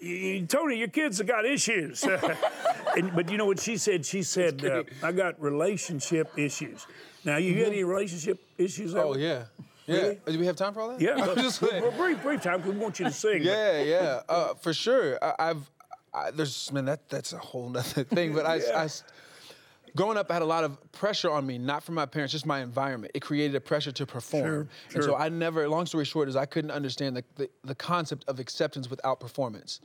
y- 0.02 0.46
Tony, 0.48 0.78
your 0.78 0.88
kids 0.88 1.18
have 1.20 1.28
got 1.28 1.46
issues. 1.46 2.04
and, 2.98 3.14
but 3.14 3.30
you 3.30 3.38
know 3.38 3.46
what 3.46 3.60
she 3.60 3.78
said? 3.78 4.06
She 4.06 4.24
said, 4.24 4.64
uh, 4.66 4.84
I 5.04 5.12
got 5.12 5.42
relationship 5.42 6.32
issues. 6.38 6.88
Now, 7.24 7.38
you 7.38 7.54
got 7.56 7.68
any 7.68 7.84
relationship 7.84 8.40
issues? 8.58 8.96
Oh 8.96 9.16
yeah, 9.16 9.46
yeah. 9.92 10.02
Really? 10.02 10.20
Do 10.28 10.40
we 10.40 10.46
have 10.46 10.56
time 10.56 10.74
for 10.74 10.82
all 10.82 10.90
that? 10.90 11.02
Yeah. 11.02 11.12
I'm 11.18 11.26
but- 11.28 11.38
just 11.38 11.60
saying. 11.60 11.82
but 11.84 11.96
brief, 11.98 12.22
brief 12.22 12.42
time, 12.42 12.64
we 12.66 12.72
want 12.72 13.00
you 13.00 13.06
to 13.06 13.12
sing. 13.12 13.40
but- 13.40 13.44
Yeah, 13.44 13.82
yeah, 13.82 14.22
uh, 14.30 14.54
for 14.56 14.74
sure. 14.74 15.18
I, 15.24 15.50
I've 15.50 15.70
I, 16.14 16.32
there's 16.32 16.72
man 16.74 16.86
that 16.86 17.08
that's 17.10 17.32
a 17.34 17.38
whole 17.38 17.70
nother 17.70 18.04
thing. 18.04 18.34
But 18.34 18.46
I, 18.46 18.60
growing 19.96 20.18
up, 20.18 20.30
I 20.30 20.34
had 20.34 20.42
a 20.42 20.46
lot 20.46 20.64
of 20.64 20.78
pressure 20.92 21.32
on 21.32 21.46
me, 21.46 21.58
not 21.58 21.84
from 21.84 21.96
my 21.96 22.06
parents, 22.06 22.34
just 22.34 22.46
my 22.46 22.60
environment. 22.62 23.12
It 23.16 23.22
created 23.22 23.56
a 23.56 23.62
pressure 23.62 23.92
to 23.94 24.06
perform, 24.06 24.44
Sure, 24.44 24.68
and 24.96 25.04
so. 25.04 25.16
I 25.16 25.30
never. 25.30 25.68
Long 25.70 25.86
story 25.86 26.06
short, 26.06 26.28
is 26.28 26.36
I 26.36 26.46
couldn't 26.46 26.72
understand 26.72 27.16
the 27.16 27.24
the, 27.36 27.50
the 27.64 27.76
concept 27.76 28.26
of 28.28 28.40
acceptance 28.40 28.90
without 28.90 29.20
performance. 29.20 29.80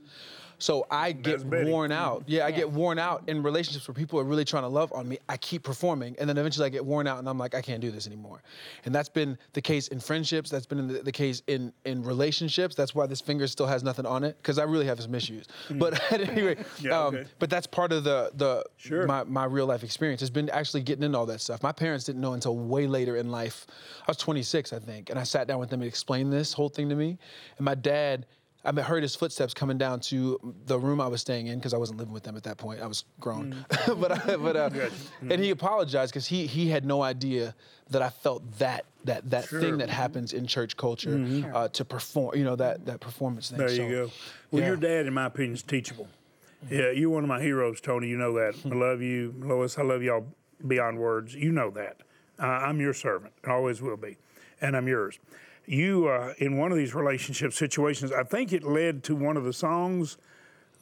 So 0.59 0.87
I 0.91 1.13
get 1.13 1.45
worn 1.45 1.93
out. 1.93 2.25
Yeah, 2.27 2.47
I 2.47 2.51
get 2.51 2.71
worn 2.71 2.99
out 2.99 3.23
in 3.27 3.43
relationships 3.43 3.87
where 3.87 3.95
people 3.95 4.19
are 4.19 4.25
really 4.25 4.45
trying 4.45 4.63
to 4.63 4.69
love 4.69 4.93
on 4.93 5.07
me. 5.09 5.19
I 5.29 5.37
keep 5.37 5.63
performing, 5.63 6.17
and 6.19 6.29
then 6.29 6.39
eventually 6.39 6.67
I 6.67 6.71
get 6.71 6.85
worn 6.85 7.07
out, 7.07 7.19
and 7.19 7.29
I'm 7.29 7.39
like, 7.39 7.55
I 7.55 7.61
can't 7.61 7.81
do 7.81 7.91
this 7.91 8.07
anymore. 8.07 8.43
And 8.85 8.95
that's 8.95 9.09
been 9.09 9.37
the 9.53 9.61
case 9.61 9.89
in 9.89 10.01
friendships. 10.01 10.49
That's 10.51 10.67
been 10.67 10.87
the, 10.89 11.03
the 11.03 11.13
case 11.13 11.43
in 11.47 11.73
in 11.85 12.03
relationships. 12.03 12.75
That's 12.75 12.95
why 12.95 13.07
this 13.07 13.21
finger 13.21 13.47
still 13.47 13.67
has 13.67 13.83
nothing 13.83 14.07
on 14.07 14.25
it, 14.25 14.37
because 14.39 14.59
I 14.59 14.65
really 14.65 14.87
have 14.87 15.01
some 15.01 15.15
issues. 15.15 15.47
But 15.73 16.01
at 16.13 16.21
any 16.21 16.43
rate, 16.43 16.59
Yeah, 16.81 16.99
um, 17.07 17.15
okay. 17.15 17.27
but 17.39 17.51
that's 17.51 17.67
part 17.67 17.93
of 17.93 18.05
the 18.05 18.31
the 18.35 18.65
Sure. 18.77 19.07
my 19.07 19.25
my 19.25 19.45
real 19.45 19.67
life 19.67 19.83
experience 19.85 20.21
has 20.21 20.31
been 20.31 20.49
actually 20.51 20.83
getting 20.83 21.03
into 21.05 21.19
all 21.19 21.27
that 21.27 21.41
stuff. 21.41 21.63
My 21.63 21.73
parents 21.73 22.05
didn't 22.05 22.21
know 22.21 22.33
until 22.33 22.57
way 22.57 22.87
later 22.87 23.17
in 23.17 23.31
life. 23.31 23.67
I 24.03 24.05
was 24.11 24.17
26, 24.17 24.73
I 24.73 24.79
think, 24.79 25.11
and 25.11 25.19
I 25.19 25.23
sat 25.25 25.47
down 25.49 25.59
with 25.61 25.71
them 25.71 25.81
and 25.83 25.89
explained 25.89 26.33
this 26.33 26.53
whole 26.53 26.69
thing 26.69 26.89
to 26.89 26.95
me. 26.95 27.19
And 27.59 27.65
my 27.65 27.75
dad. 27.75 28.27
I 28.67 28.73
heard 28.83 29.03
his 29.03 29.15
footsteps 29.15 29.55
coming 29.55 29.79
down 29.79 30.01
to 30.01 30.39
the 30.67 30.79
room 30.79 31.01
I 31.01 31.07
was 31.07 31.21
staying 31.21 31.47
in 31.47 31.59
because 31.59 31.73
I 31.73 31.77
wasn't 31.77 31.99
living 31.99 32.13
with 32.13 32.25
them 32.25 32.37
at 32.37 32.43
that 32.43 32.57
point. 32.57 32.81
I 32.83 32.87
was 32.87 33.05
grown, 33.21 33.65
but 33.97 34.11
I, 34.29 34.37
but 34.37 34.57
uh, 34.57 34.71
and 35.31 35.41
he 35.41 35.51
apologized 35.51 36.13
because 36.13 36.27
he 36.27 36.47
he 36.47 36.69
had 36.69 36.85
no 36.85 37.03
idea 37.03 37.55
that 37.91 38.03
I 38.03 38.11
felt 38.11 38.43
that 38.59 38.85
that 39.05 39.31
that 39.31 39.45
Sure. 39.47 39.61
thing 39.61 39.79
that 39.79 39.89
happens 39.89 40.33
in 40.33 40.47
church 40.47 40.77
culture 40.77 41.45
uh, 41.55 41.69
to 41.69 41.85
perform. 41.85 42.37
You 42.37 42.45
know 42.45 42.57
that 42.57 42.85
that 42.87 43.01
performance 43.01 43.51
thing. 43.51 43.59
There 43.59 43.69
So, 43.69 43.83
you 43.83 43.89
go. 43.91 44.11
Well, 44.51 44.63
yeah. 44.63 44.69
your 44.69 44.77
dad, 44.77 45.07
in 45.07 45.15
my 45.15 45.27
opinion, 45.27 45.55
is 45.55 45.63
teachable. 45.63 46.09
Yeah, 46.71 46.91
you're 46.91 47.11
one 47.11 47.23
of 47.23 47.29
my 47.29 47.41
heroes, 47.41 47.81
Tony. 47.81 48.09
You 48.09 48.17
know 48.17 48.33
that. 48.35 48.55
I 48.65 48.75
love 48.75 49.01
you, 49.01 49.35
Lois. 49.39 49.79
I 49.79 49.83
love 49.83 50.03
y'all 50.03 50.27
beyond 50.67 50.99
words. 50.99 51.35
You 51.35 51.53
know 51.53 51.71
that. 51.71 51.99
Uh, 52.39 52.47
I'm 52.47 52.81
your 52.81 52.93
servant, 52.95 53.33
and 53.45 53.53
always 53.53 53.81
will 53.81 53.97
be, 53.97 54.17
and 54.61 54.77
I'm 54.77 54.89
yours. 54.89 55.19
You, 55.67 56.09
uh, 56.09 56.33
in 56.39 56.57
one 56.59 56.71
of 56.71 56.79
these 56.79 56.95
relationship 56.95 57.53
situations, 57.53 58.13
I 58.13 58.23
think 58.23 58.53
it 58.53 58.63
led 58.65 59.03
to 59.05 59.17
one 59.17 59.37
of 59.37 59.45
the 59.45 59.53
songs 59.53 60.17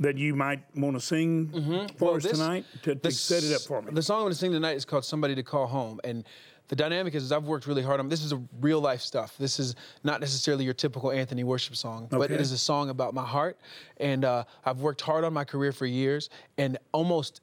that 0.00 0.19
you 0.19 0.35
might 0.35 0.62
want 0.76 0.97
to 0.97 1.00
sing 1.00 1.49
for 1.50 1.59
Mm-hmm. 1.59 2.05
Well, 2.05 2.17
us 2.17 2.23
this- 2.25 2.33
tonight. 2.33 2.64
To, 2.83 2.95
to 2.95 3.00
the 3.00 3.11
set 3.11 3.45
it 3.45 3.55
up 3.55 3.62
for 3.62 3.81
me. 3.81 3.93
The 3.93 4.03
song 4.03 4.19
I'm 4.19 4.23
going 4.25 4.33
to 4.33 4.38
sing 4.38 4.53
tonight 4.53 4.76
is 4.76 4.85
called 4.85 5.05
"Somebody 5.05 5.35
to 5.37 5.43
Call 5.43 5.67
Home," 5.67 6.00
and 6.05 6.25
the 6.69 6.76
dynamic 6.76 7.14
is, 7.14 7.23
is 7.25 7.33
I've 7.33 7.45
worked 7.45 7.67
really 7.67 7.83
hard 7.83 8.00
on. 8.00 8.09
This 8.09 8.23
is 8.25 8.33
a 8.33 8.43
real 8.61 8.81
life 8.81 9.00
stuff. 9.00 9.37
This 9.38 9.61
is 9.61 9.76
not 10.03 10.21
necessarily 10.21 10.64
your 10.64 10.75
typical 10.75 11.12
Anthony 11.12 11.45
worship 11.45 11.76
song, 11.76 12.09
but 12.11 12.31
it 12.31 12.41
is 12.41 12.53
a 12.53 12.59
song 12.59 12.91
about 12.91 13.14
my 13.14 13.25
heart, 13.25 13.59
and 13.99 14.25
uh, 14.25 14.45
I've 14.64 14.81
worked 14.81 15.00
hard 15.00 15.25
on 15.25 15.33
my 15.33 15.45
career 15.45 15.73
for 15.73 15.87
years, 15.87 16.29
and 16.59 16.76
almost 16.93 17.41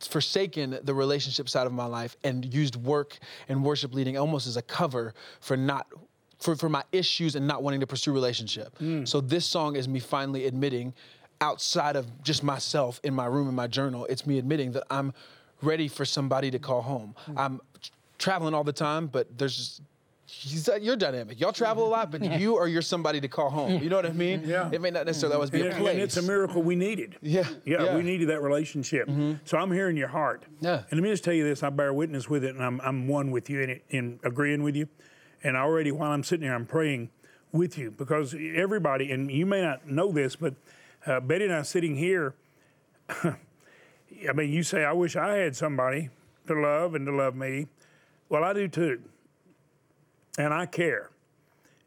forsaken 0.00 0.78
the 0.84 0.94
relationship 0.94 1.48
side 1.48 1.66
of 1.66 1.72
my 1.72 1.84
life 1.86 2.16
and 2.22 2.52
used 2.54 2.76
work 2.76 3.18
and 3.48 3.64
worship 3.64 3.92
leading 3.92 4.16
almost 4.16 4.46
as 4.46 4.56
a 4.56 4.62
cover 4.62 5.14
for 5.40 5.56
not 5.56 5.88
for, 6.44 6.54
for 6.54 6.68
my 6.68 6.84
issues 6.92 7.36
and 7.36 7.46
not 7.46 7.62
wanting 7.62 7.80
to 7.80 7.86
pursue 7.86 8.12
relationship. 8.12 8.78
Mm. 8.78 9.08
So 9.08 9.20
this 9.22 9.46
song 9.46 9.76
is 9.76 9.88
me 9.88 9.98
finally 9.98 10.44
admitting 10.44 10.92
outside 11.40 11.96
of 11.96 12.22
just 12.22 12.44
myself 12.44 13.00
in 13.02 13.14
my 13.14 13.26
room 13.26 13.48
in 13.48 13.54
my 13.54 13.66
journal, 13.66 14.04
it's 14.06 14.26
me 14.26 14.38
admitting 14.38 14.72
that 14.72 14.84
I'm 14.90 15.14
ready 15.62 15.88
for 15.88 16.04
somebody 16.04 16.50
to 16.50 16.58
call 16.58 16.82
home. 16.82 17.14
Mm. 17.26 17.34
I'm 17.38 17.60
t- 17.82 17.90
traveling 18.18 18.52
all 18.52 18.62
the 18.62 18.74
time, 18.74 19.06
but 19.06 19.38
there's 19.38 19.80
just 20.26 20.68
uh, 20.68 20.74
you're 20.74 20.96
dynamic. 20.96 21.40
Y'all 21.40 21.52
travel 21.52 21.86
a 21.86 21.88
lot, 21.88 22.10
but 22.10 22.22
you 22.40 22.56
are 22.56 22.68
you're 22.68 22.82
somebody 22.82 23.22
to 23.22 23.28
call 23.28 23.48
home. 23.48 23.82
You 23.82 23.88
know 23.88 23.96
what 23.96 24.06
I 24.06 24.12
mean? 24.12 24.42
Yeah. 24.54 24.68
It 24.70 24.82
may 24.82 24.90
not 24.90 25.06
necessarily 25.06 25.36
always 25.36 25.50
be 25.50 25.62
and, 25.62 25.72
a 25.72 25.76
place. 25.76 25.94
and 25.94 26.02
it's 26.02 26.16
a 26.18 26.22
miracle 26.22 26.62
we 26.62 26.76
needed. 26.76 27.16
Yeah, 27.22 27.48
yeah. 27.64 27.84
yeah. 27.84 27.96
we 27.96 28.02
needed 28.02 28.28
that 28.28 28.42
relationship. 28.42 29.08
Mm-hmm. 29.08 29.34
So 29.44 29.56
I'm 29.56 29.72
hearing 29.72 29.96
your 29.96 30.08
heart. 30.08 30.44
Yeah. 30.60 30.82
And 30.90 30.92
let 30.92 31.02
me 31.02 31.08
just 31.08 31.24
tell 31.24 31.32
you 31.32 31.44
this: 31.44 31.62
I 31.62 31.70
bear 31.70 31.94
witness 31.94 32.28
with 32.28 32.44
it, 32.44 32.54
and 32.54 32.62
I'm 32.62 32.80
I'm 32.82 33.08
one 33.08 33.30
with 33.30 33.48
you 33.48 33.60
in 33.62 33.70
it, 33.70 33.84
in 33.88 34.20
agreeing 34.22 34.62
with 34.62 34.76
you. 34.76 34.88
And 35.44 35.56
already 35.56 35.92
while 35.92 36.10
I'm 36.10 36.24
sitting 36.24 36.46
here, 36.46 36.54
I'm 36.54 36.66
praying 36.66 37.10
with 37.52 37.78
you 37.78 37.90
because 37.90 38.34
everybody, 38.34 39.12
and 39.12 39.30
you 39.30 39.46
may 39.46 39.60
not 39.60 39.86
know 39.86 40.10
this, 40.10 40.34
but 40.34 40.54
uh, 41.06 41.20
Betty 41.20 41.44
and 41.44 41.54
I 41.54 41.62
sitting 41.62 41.94
here. 41.94 42.34
I 43.22 44.32
mean, 44.34 44.50
you 44.50 44.62
say, 44.62 44.84
I 44.84 44.92
wish 44.92 45.16
I 45.16 45.34
had 45.34 45.54
somebody 45.54 46.08
to 46.46 46.54
love 46.54 46.94
and 46.94 47.04
to 47.06 47.12
love 47.12 47.36
me. 47.36 47.66
Well, 48.28 48.42
I 48.42 48.54
do 48.54 48.68
too. 48.68 49.02
And 50.38 50.52
I 50.52 50.66
care. 50.66 51.10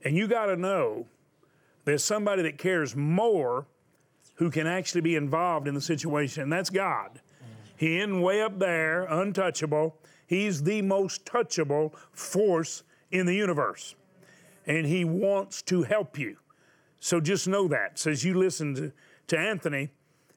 And 0.03 0.15
you 0.15 0.27
got 0.27 0.45
to 0.45 0.55
know 0.55 1.07
there's 1.85 2.03
somebody 2.03 2.43
that 2.43 2.57
cares 2.57 2.95
more 2.95 3.65
who 4.35 4.51
can 4.51 4.67
actually 4.67 5.01
be 5.01 5.15
involved 5.15 5.67
in 5.67 5.73
the 5.73 5.81
situation, 5.81 6.43
and 6.43 6.53
that's 6.53 6.69
God. 6.69 7.19
He 7.75 7.97
isn't 7.97 8.21
way 8.21 8.41
up 8.41 8.59
there, 8.59 9.03
untouchable. 9.03 9.97
He's 10.25 10.63
the 10.63 10.81
most 10.81 11.25
touchable 11.25 11.93
force 12.11 12.83
in 13.11 13.25
the 13.25 13.35
universe. 13.35 13.95
And 14.65 14.85
He 14.85 15.05
wants 15.05 15.61
to 15.63 15.83
help 15.83 16.17
you. 16.17 16.37
So 16.99 17.19
just 17.19 17.47
know 17.47 17.67
that. 17.67 17.99
So 17.99 18.11
as 18.11 18.23
you 18.23 18.33
listen 18.33 18.75
to, 18.75 18.91
to 19.27 19.37
Anthony 19.37 19.91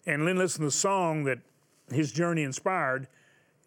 and 0.06 0.26
then 0.26 0.36
listen 0.36 0.60
to 0.60 0.66
the 0.66 0.72
song 0.72 1.24
that 1.24 1.38
his 1.90 2.12
journey 2.12 2.42
inspired, 2.42 3.08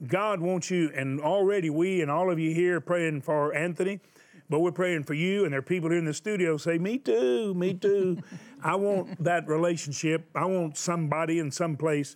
God 0.07 0.41
wants 0.41 0.69
you, 0.69 0.91
and 0.95 1.22
already 1.22 1.69
we 1.69 2.01
and 2.01 2.12
all 2.12 2.31
of 2.31 2.39
you 2.39 2.53
here 2.53 2.81
praying 2.81 3.22
for 3.22 3.53
Anthony, 3.53 4.00
but 4.50 4.60
we're 4.60 4.72
praying 4.72 5.03
for 5.03 5.13
you, 5.13 5.43
and 5.45 5.53
there 5.53 5.60
are 5.60 5.63
people 5.63 5.89
here 5.89 6.00
in 6.00 6.05
the 6.05 6.13
studio 6.13 6.57
say, 6.57 6.77
Me 6.77 6.98
too, 6.98 7.53
me 7.53 7.74
too. 7.74 8.19
I 8.63 8.75
want 8.75 9.24
that 9.24 9.48
relationship. 9.48 10.25
I 10.36 10.45
want 10.45 10.77
somebody 10.77 11.39
in 11.39 11.51
some 11.51 11.77
place 11.77 12.15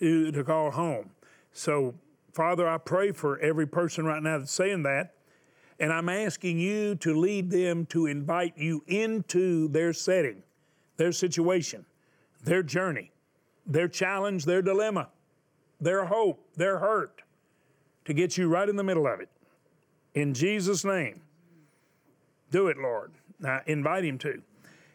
to, 0.00 0.32
to 0.32 0.44
call 0.44 0.70
home. 0.70 1.10
So, 1.52 1.94
Father, 2.32 2.68
I 2.68 2.78
pray 2.78 3.12
for 3.12 3.38
every 3.40 3.66
person 3.66 4.04
right 4.04 4.22
now 4.22 4.38
that's 4.38 4.52
saying 4.52 4.82
that. 4.84 5.14
And 5.80 5.92
I'm 5.92 6.08
asking 6.08 6.58
you 6.58 6.96
to 6.96 7.14
lead 7.14 7.50
them 7.50 7.86
to 7.86 8.06
invite 8.06 8.56
you 8.56 8.82
into 8.86 9.68
their 9.68 9.92
setting, 9.92 10.42
their 10.96 11.12
situation, 11.12 11.84
their 12.42 12.62
journey, 12.62 13.12
their 13.66 13.86
challenge, 13.86 14.44
their 14.44 14.62
dilemma, 14.62 15.08
their 15.80 16.04
hope, 16.04 16.44
their 16.56 16.78
hurt, 16.78 17.22
to 18.06 18.12
get 18.12 18.36
you 18.36 18.48
right 18.48 18.68
in 18.68 18.76
the 18.76 18.82
middle 18.82 19.06
of 19.06 19.20
it. 19.20 19.28
In 20.14 20.34
Jesus' 20.34 20.84
name, 20.84 21.20
do 22.50 22.68
it, 22.68 22.76
Lord. 22.78 23.12
Now, 23.38 23.60
invite 23.66 24.04
him 24.04 24.18
to. 24.18 24.42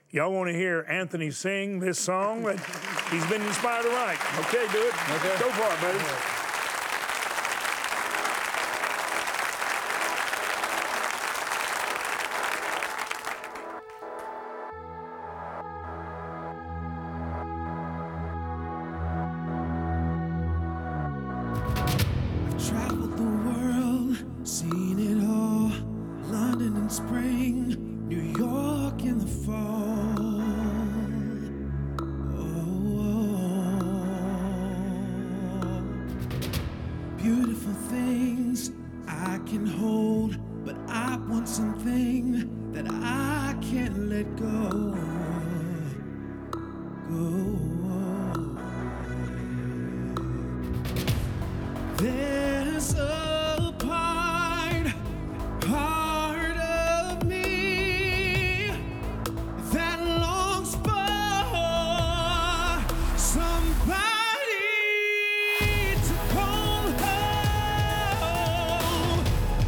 Y'all 0.10 0.32
want 0.32 0.50
to 0.50 0.54
hear 0.54 0.86
Anthony 0.90 1.32
sing 1.32 1.80
this 1.80 1.98
song 1.98 2.44
that 2.44 2.60
he's 3.10 3.26
been 3.28 3.42
inspired 3.42 3.84
to 3.84 3.90
write? 3.90 4.20
Okay, 4.40 4.66
do 4.72 4.82
it. 4.86 4.94
Okay. 4.94 5.40
Go 5.40 5.50
for 5.50 5.74
it, 5.74 5.82
buddy. 5.82 6.33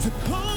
To 0.05 0.11
call 0.29 0.54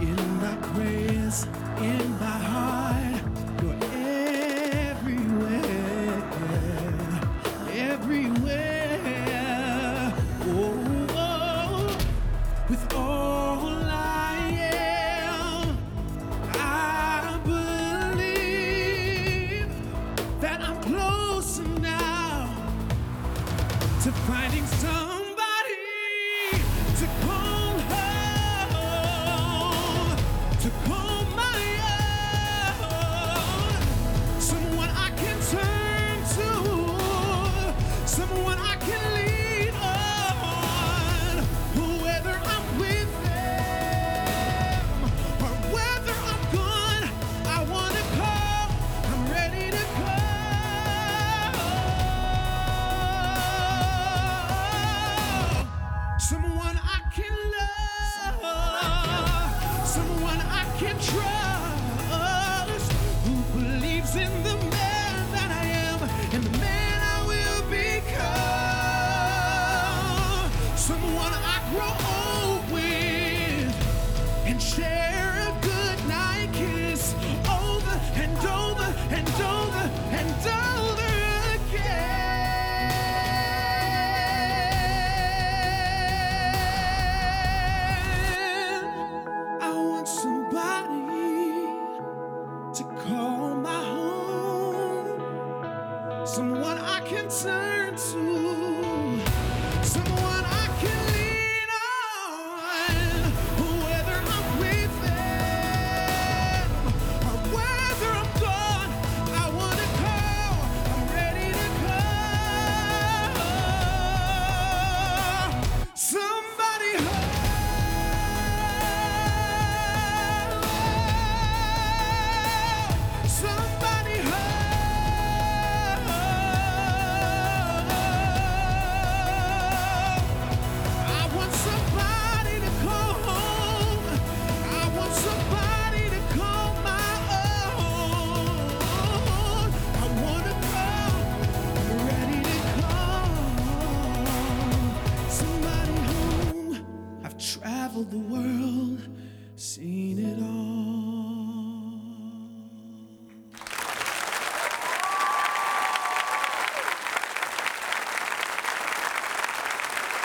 in 0.00 0.16
my 0.40 0.54
prayers, 0.72 1.46
in 1.80 2.10
my 2.20 2.38
heart. 2.50 2.87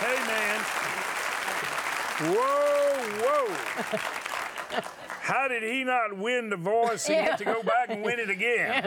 Hey, 0.03 0.27
man. 0.27 0.59
Whoa, 2.35 2.93
whoa. 3.23 3.55
How 5.21 5.47
did 5.47 5.63
he 5.63 5.85
not 5.85 6.17
win 6.17 6.49
the 6.49 6.57
voice 6.57 7.09
and 7.09 7.25
get 7.25 7.37
to 7.37 7.45
go 7.45 7.63
back 7.63 7.89
and 7.89 8.03
win 8.03 8.19
it 8.19 8.29
again? 8.29 8.83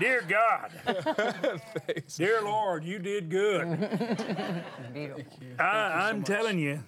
Dear 0.00 0.22
God. 0.22 0.72
Dear 2.16 2.42
Lord, 2.42 2.82
you 2.82 2.98
did 2.98 3.30
good. 3.30 3.78
I, 5.60 6.08
I'm 6.08 6.24
telling 6.24 6.58
you, 6.58 6.82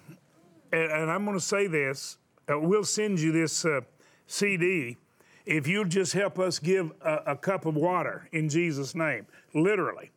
and, 0.73 0.91
and 0.91 1.09
I'm 1.09 1.23
going 1.23 1.37
to 1.37 1.45
say 1.45 1.67
this 1.67 2.17
uh, 2.51 2.59
we'll 2.59 2.83
send 2.83 3.21
you 3.21 3.31
this 3.31 3.63
uh, 3.63 3.79
CD 4.27 4.97
if 5.45 5.67
you'll 5.67 5.85
just 5.85 6.11
help 6.11 6.37
us 6.37 6.59
give 6.59 6.91
a, 7.01 7.19
a 7.27 7.35
cup 7.37 7.65
of 7.65 7.75
water 7.75 8.27
in 8.33 8.49
Jesus' 8.49 8.93
name, 8.93 9.25
literally. 9.53 10.11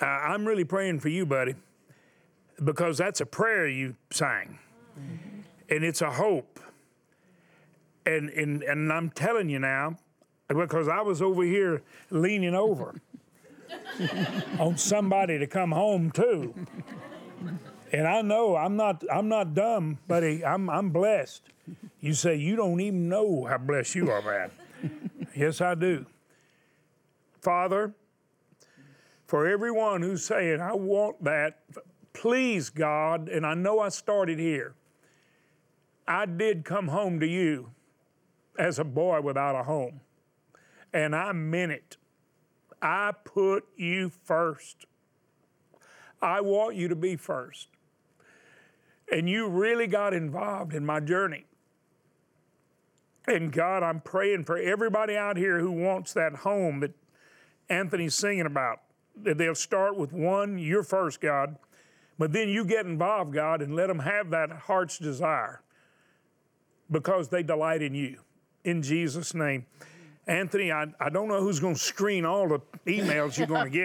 Uh, 0.00 0.06
I'm 0.06 0.44
really 0.44 0.64
praying 0.64 0.98
for 0.98 1.08
you, 1.08 1.24
buddy 1.24 1.54
because 2.62 2.98
that's 2.98 3.20
a 3.20 3.26
prayer 3.26 3.66
you 3.68 3.96
sang. 4.10 4.58
And 5.68 5.84
it's 5.84 6.00
a 6.00 6.10
hope. 6.10 6.60
And, 8.04 8.30
and 8.30 8.62
and 8.62 8.92
i'm 8.92 9.10
telling 9.10 9.48
you 9.48 9.58
now 9.58 9.96
because 10.46 10.86
i 10.86 11.00
was 11.00 11.20
over 11.20 11.42
here 11.42 11.82
leaning 12.10 12.54
over 12.54 12.94
on 14.60 14.76
somebody 14.78 15.40
to 15.40 15.48
come 15.48 15.72
home 15.72 16.12
too 16.12 16.54
and 17.92 18.06
i 18.06 18.22
know 18.22 18.54
i'm 18.54 18.76
not 18.76 19.02
i'm 19.12 19.28
not 19.28 19.54
dumb 19.54 19.98
buddy. 20.06 20.44
I'm 20.44 20.70
i'm 20.70 20.90
blessed. 20.90 21.42
You 21.98 22.14
say 22.14 22.36
you 22.36 22.54
don't 22.54 22.78
even 22.78 23.08
know 23.08 23.44
how 23.44 23.58
blessed 23.58 23.96
you 23.96 24.08
are 24.08 24.22
man. 24.22 24.50
Yes 25.34 25.60
i 25.60 25.74
do. 25.74 26.06
Father 27.40 27.92
for 29.26 29.46
everyone 29.46 30.02
who's 30.02 30.24
saying, 30.24 30.60
I 30.60 30.72
want 30.74 31.22
that, 31.24 31.58
please, 32.26 32.70
God, 32.70 33.28
and 33.28 33.46
I 33.46 33.54
know 33.54 33.78
I 33.78 33.88
started 33.88 34.40
here. 34.40 34.74
I 36.08 36.26
did 36.26 36.64
come 36.64 36.88
home 36.88 37.20
to 37.20 37.26
you 37.26 37.70
as 38.58 38.80
a 38.80 38.84
boy 38.84 39.20
without 39.20 39.54
a 39.54 39.62
home, 39.62 40.00
and 40.92 41.14
I 41.14 41.30
meant 41.30 41.70
it. 41.70 41.98
I 42.82 43.12
put 43.22 43.64
you 43.76 44.10
first. 44.24 44.86
I 46.20 46.40
want 46.40 46.74
you 46.74 46.88
to 46.88 46.96
be 46.96 47.14
first. 47.14 47.68
And 49.12 49.28
you 49.28 49.46
really 49.46 49.86
got 49.86 50.12
involved 50.12 50.74
in 50.74 50.84
my 50.84 50.98
journey. 50.98 51.44
And 53.28 53.52
God, 53.52 53.84
I'm 53.84 54.00
praying 54.00 54.46
for 54.46 54.58
everybody 54.58 55.16
out 55.16 55.36
here 55.36 55.60
who 55.60 55.70
wants 55.70 56.12
that 56.14 56.34
home 56.34 56.80
that 56.80 56.94
Anthony's 57.68 58.16
singing 58.16 58.46
about. 58.46 58.80
That 59.14 59.38
they'll 59.38 59.54
start 59.54 59.96
with 59.96 60.12
one, 60.12 60.58
you're 60.58 60.82
first, 60.82 61.20
God, 61.20 61.56
but 62.18 62.32
then 62.32 62.48
you 62.48 62.64
get 62.64 62.86
involved, 62.86 63.32
God, 63.32 63.62
and 63.62 63.74
let 63.74 63.88
them 63.88 63.98
have 63.98 64.30
that 64.30 64.50
heart's 64.50 64.98
desire 64.98 65.62
because 66.90 67.28
they 67.28 67.42
delight 67.42 67.82
in 67.82 67.94
you. 67.94 68.18
In 68.64 68.82
Jesus' 68.82 69.34
name. 69.34 69.66
Anthony, 70.28 70.72
I, 70.72 70.86
I 70.98 71.08
don't 71.08 71.28
know 71.28 71.40
who's 71.40 71.60
going 71.60 71.74
to 71.74 71.80
screen 71.80 72.24
all 72.24 72.48
the 72.48 72.60
emails 72.86 73.38
you're 73.38 73.46
going 73.46 73.70
to 73.70 73.78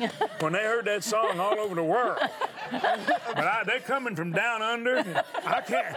get. 0.00 0.12
when 0.40 0.54
they 0.54 0.62
heard 0.62 0.86
that 0.86 1.04
song 1.04 1.38
all 1.38 1.58
over 1.58 1.74
the 1.74 1.82
world. 1.82 2.18
But 2.70 3.38
I, 3.38 3.62
they're 3.66 3.80
coming 3.80 4.16
from 4.16 4.32
down 4.32 4.62
under. 4.62 5.24
I 5.44 5.60
can't. 5.60 5.96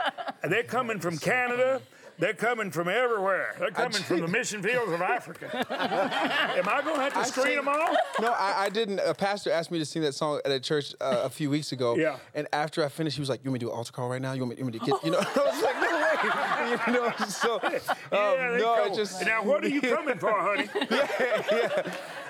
They're 0.49 0.63
coming 0.63 0.99
from 0.99 1.17
Canada. 1.17 1.81
They're 2.19 2.33
coming 2.33 2.69
from 2.69 2.89
everywhere. 2.89 3.55
They're 3.57 3.71
coming 3.71 3.91
from 3.93 4.19
the 4.19 4.27
mission 4.27 4.61
fields 4.61 4.91
of 4.91 5.01
Africa. 5.01 5.65
Am 5.69 6.67
I 6.67 6.81
going 6.81 6.95
to 6.97 7.01
have 7.01 7.13
to 7.13 7.25
screen 7.25 7.55
them 7.55 7.69
all? 7.69 7.95
No, 8.19 8.33
I, 8.33 8.65
I 8.65 8.69
didn't. 8.69 8.99
A 8.99 9.13
pastor 9.13 9.51
asked 9.51 9.71
me 9.71 9.79
to 9.79 9.85
sing 9.85 10.01
that 10.01 10.13
song 10.13 10.41
at 10.43 10.51
a 10.51 10.59
church 10.59 10.93
uh, 10.99 11.21
a 11.23 11.29
few 11.29 11.49
weeks 11.49 11.71
ago. 11.71 11.95
Yeah. 11.95 12.17
And 12.35 12.47
after 12.51 12.83
I 12.83 12.89
finished, 12.89 13.15
he 13.15 13.21
was 13.21 13.29
like, 13.29 13.43
"You 13.43 13.51
want 13.51 13.53
me 13.53 13.59
to 13.59 13.65
do 13.67 13.71
an 13.71 13.77
altar 13.77 13.93
call 13.93 14.09
right 14.09 14.21
now? 14.21 14.33
You 14.33 14.41
want 14.41 14.51
me, 14.51 14.57
you 14.57 14.63
want 14.65 14.73
me 14.73 14.79
to 14.79 14.85
get?" 14.85 15.03
You 15.03 15.11
know, 15.11 15.19
I 15.35 15.39
was 15.45 15.63
like, 15.63 15.75
"No 15.81 15.91
way!" 15.95 16.79
You 16.87 16.93
know, 16.93 17.13
so 17.27 17.55
um, 17.63 17.71
yeah, 18.11 18.51
they 18.51 18.57
no, 18.57 18.75
go. 18.75 18.85
it 18.85 18.95
just 18.95 19.25
now, 19.25 19.41
what 19.43 19.63
are 19.63 19.69
you 19.69 19.81
coming 19.81 20.17
for, 20.17 20.33
honey? 20.33 20.69
Yeah, 20.91 21.43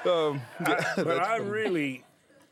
yeah. 0.05 0.11
Um, 0.11 0.41
but 0.59 1.19
I 1.19 1.37
really, 1.37 2.03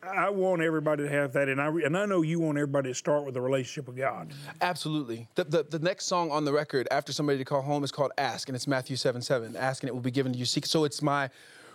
I 0.03 0.29
want 0.29 0.61
everybody 0.61 1.03
to 1.03 1.09
have 1.09 1.33
that, 1.33 1.49
and 1.49 1.59
I 1.59 1.67
and 1.67 1.97
I 1.97 2.05
know 2.05 2.21
you 2.21 2.39
want 2.39 2.57
everybody 2.57 2.89
to 2.89 2.95
start 2.95 3.25
with 3.25 3.35
a 3.35 3.41
relationship 3.41 3.87
with 3.87 3.97
God. 3.97 4.31
Absolutely. 4.61 5.27
The, 5.35 5.43
the, 5.43 5.63
the 5.63 5.79
next 5.79 6.05
song 6.05 6.31
on 6.31 6.45
the 6.45 6.53
record 6.53 6.87
after 6.91 7.11
somebody 7.11 7.39
to 7.39 7.45
call 7.45 7.61
home 7.61 7.83
is 7.83 7.91
called 7.91 8.11
Ask, 8.17 8.47
and 8.47 8.55
it's 8.55 8.67
Matthew 8.67 8.95
7 8.95 9.21
7. 9.21 9.55
Ask 9.55 9.83
and 9.83 9.89
it 9.89 9.93
will 9.93 10.01
be 10.01 10.11
given 10.11 10.33
to 10.33 10.39
you. 10.39 10.45
Seek. 10.45 10.65
So 10.65 10.83
it's 10.83 11.01
my 11.01 11.29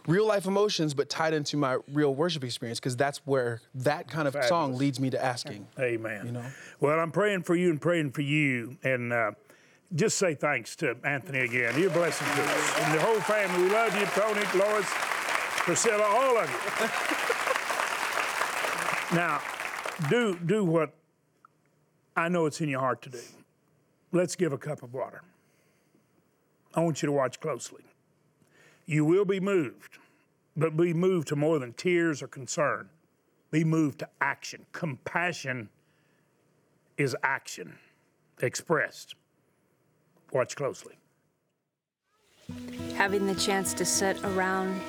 real 0.07 0.27
life 0.27 0.47
emotions, 0.47 0.95
but 0.95 1.09
tied 1.09 1.35
into 1.35 1.57
my 1.57 1.79
real 1.93 2.15
worship 2.15 2.45
experience, 2.45 2.79
because 2.79 2.97
that's 2.97 3.19
where 3.25 3.61
that 3.75 4.09
kind 4.09 4.29
of 4.29 4.37
song 4.45 4.77
leads 4.77 5.01
me 5.01 5.11
to 5.11 5.23
asking. 5.23 5.67
Amen. 5.79 6.27
You 6.27 6.33
know? 6.33 6.45
Well, 6.81 6.99
I'm 6.99 7.13
praying 7.13 7.43
for 7.43 7.55
you 7.55 7.71
and 7.71 7.81
praying 7.81 8.13
for 8.13 8.23
you, 8.23 8.77
and 8.85 9.13
uh, 9.13 9.33
just 9.95 10.19
say 10.19 10.35
thanks 10.35 10.77
to 10.77 10.97
Anthony 11.05 11.41
again. 11.41 11.79
You're 11.79 11.91
a 11.91 11.93
blessing 11.93 12.27
to 12.27 12.43
us 12.43 12.79
and 12.81 12.95
the 12.99 13.03
whole 13.03 13.21
family. 13.21 13.65
We 13.65 13.71
love 13.71 13.99
you, 13.99 14.07
Tony, 14.07 14.43
Lois, 14.55 14.87
Priscilla, 14.89 16.05
all 16.05 16.39
of 16.39 16.51
you. 16.51 17.29
now, 19.15 19.41
do 20.09 20.39
do 20.39 20.65
what 20.65 20.95
I 22.17 22.29
know 22.29 22.47
it's 22.47 22.61
in 22.61 22.69
your 22.69 22.81
heart 22.81 23.03
to 23.03 23.11
do. 23.11 23.21
Let's 24.13 24.37
give 24.37 24.53
a 24.53 24.59
cup 24.59 24.83
of 24.83 24.95
water. 24.95 25.23
I 26.75 26.81
want 26.81 27.03
you 27.03 27.07
to 27.07 27.13
watch 27.13 27.41
closely. 27.41 27.83
You 28.87 29.05
will 29.05 29.25
be 29.25 29.41
moved, 29.41 29.99
but 30.57 30.77
be 30.77 30.93
moved 30.95 31.29
to 31.29 31.37
more 31.37 31.59
than 31.59 31.73
tears 31.75 32.23
or 32.23 32.29
concern. 32.29 32.89
Be 33.51 33.65
moved 33.65 34.01
to 34.01 34.09
action. 34.21 34.67
Compassion 34.73 35.69
is 36.97 37.17
action 37.23 37.75
expressed. 38.41 39.15
Watch 40.33 40.57
closely. 40.57 40.95
having 42.95 43.27
the 43.27 43.35
chance 43.35 43.75
to 43.75 43.85
sit 43.85 44.23
around 44.25 44.81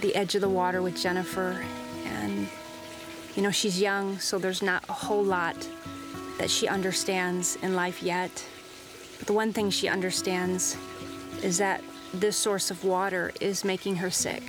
the 0.00 0.14
edge 0.14 0.34
of 0.34 0.40
the 0.40 0.48
water 0.48 0.82
with 0.82 1.00
Jennifer. 1.00 1.64
And, 2.22 2.48
you 3.34 3.42
know, 3.42 3.50
she's 3.50 3.80
young, 3.80 4.18
so 4.18 4.38
there's 4.38 4.62
not 4.62 4.84
a 4.88 4.92
whole 4.92 5.24
lot 5.24 5.56
that 6.38 6.48
she 6.50 6.68
understands 6.68 7.56
in 7.62 7.74
life 7.74 8.02
yet. 8.02 8.44
But 9.18 9.26
the 9.26 9.32
one 9.32 9.52
thing 9.52 9.70
she 9.70 9.88
understands 9.88 10.76
is 11.42 11.58
that 11.58 11.82
this 12.14 12.36
source 12.36 12.70
of 12.70 12.84
water 12.84 13.32
is 13.40 13.64
making 13.64 13.96
her 13.96 14.10
sick. 14.10 14.42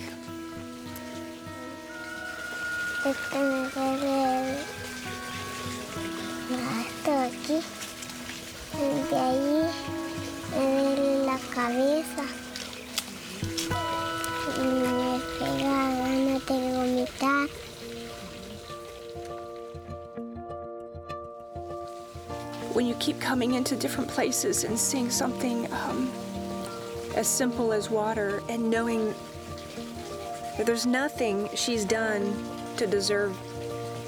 When 22.83 22.89
you 22.89 22.95
keep 22.99 23.17
coming 23.21 23.53
into 23.53 23.77
different 23.77 24.09
places 24.09 24.65
and 24.65 24.77
seeing 24.77 25.09
something 25.09 25.71
um, 25.71 26.11
as 27.15 27.29
simple 27.29 27.71
as 27.71 27.89
water 27.89 28.43
and 28.49 28.69
knowing 28.69 29.13
that 30.57 30.65
there's 30.65 30.85
nothing 30.85 31.47
she's 31.55 31.85
done 31.85 32.35
to 32.75 32.85
deserve 32.85 33.37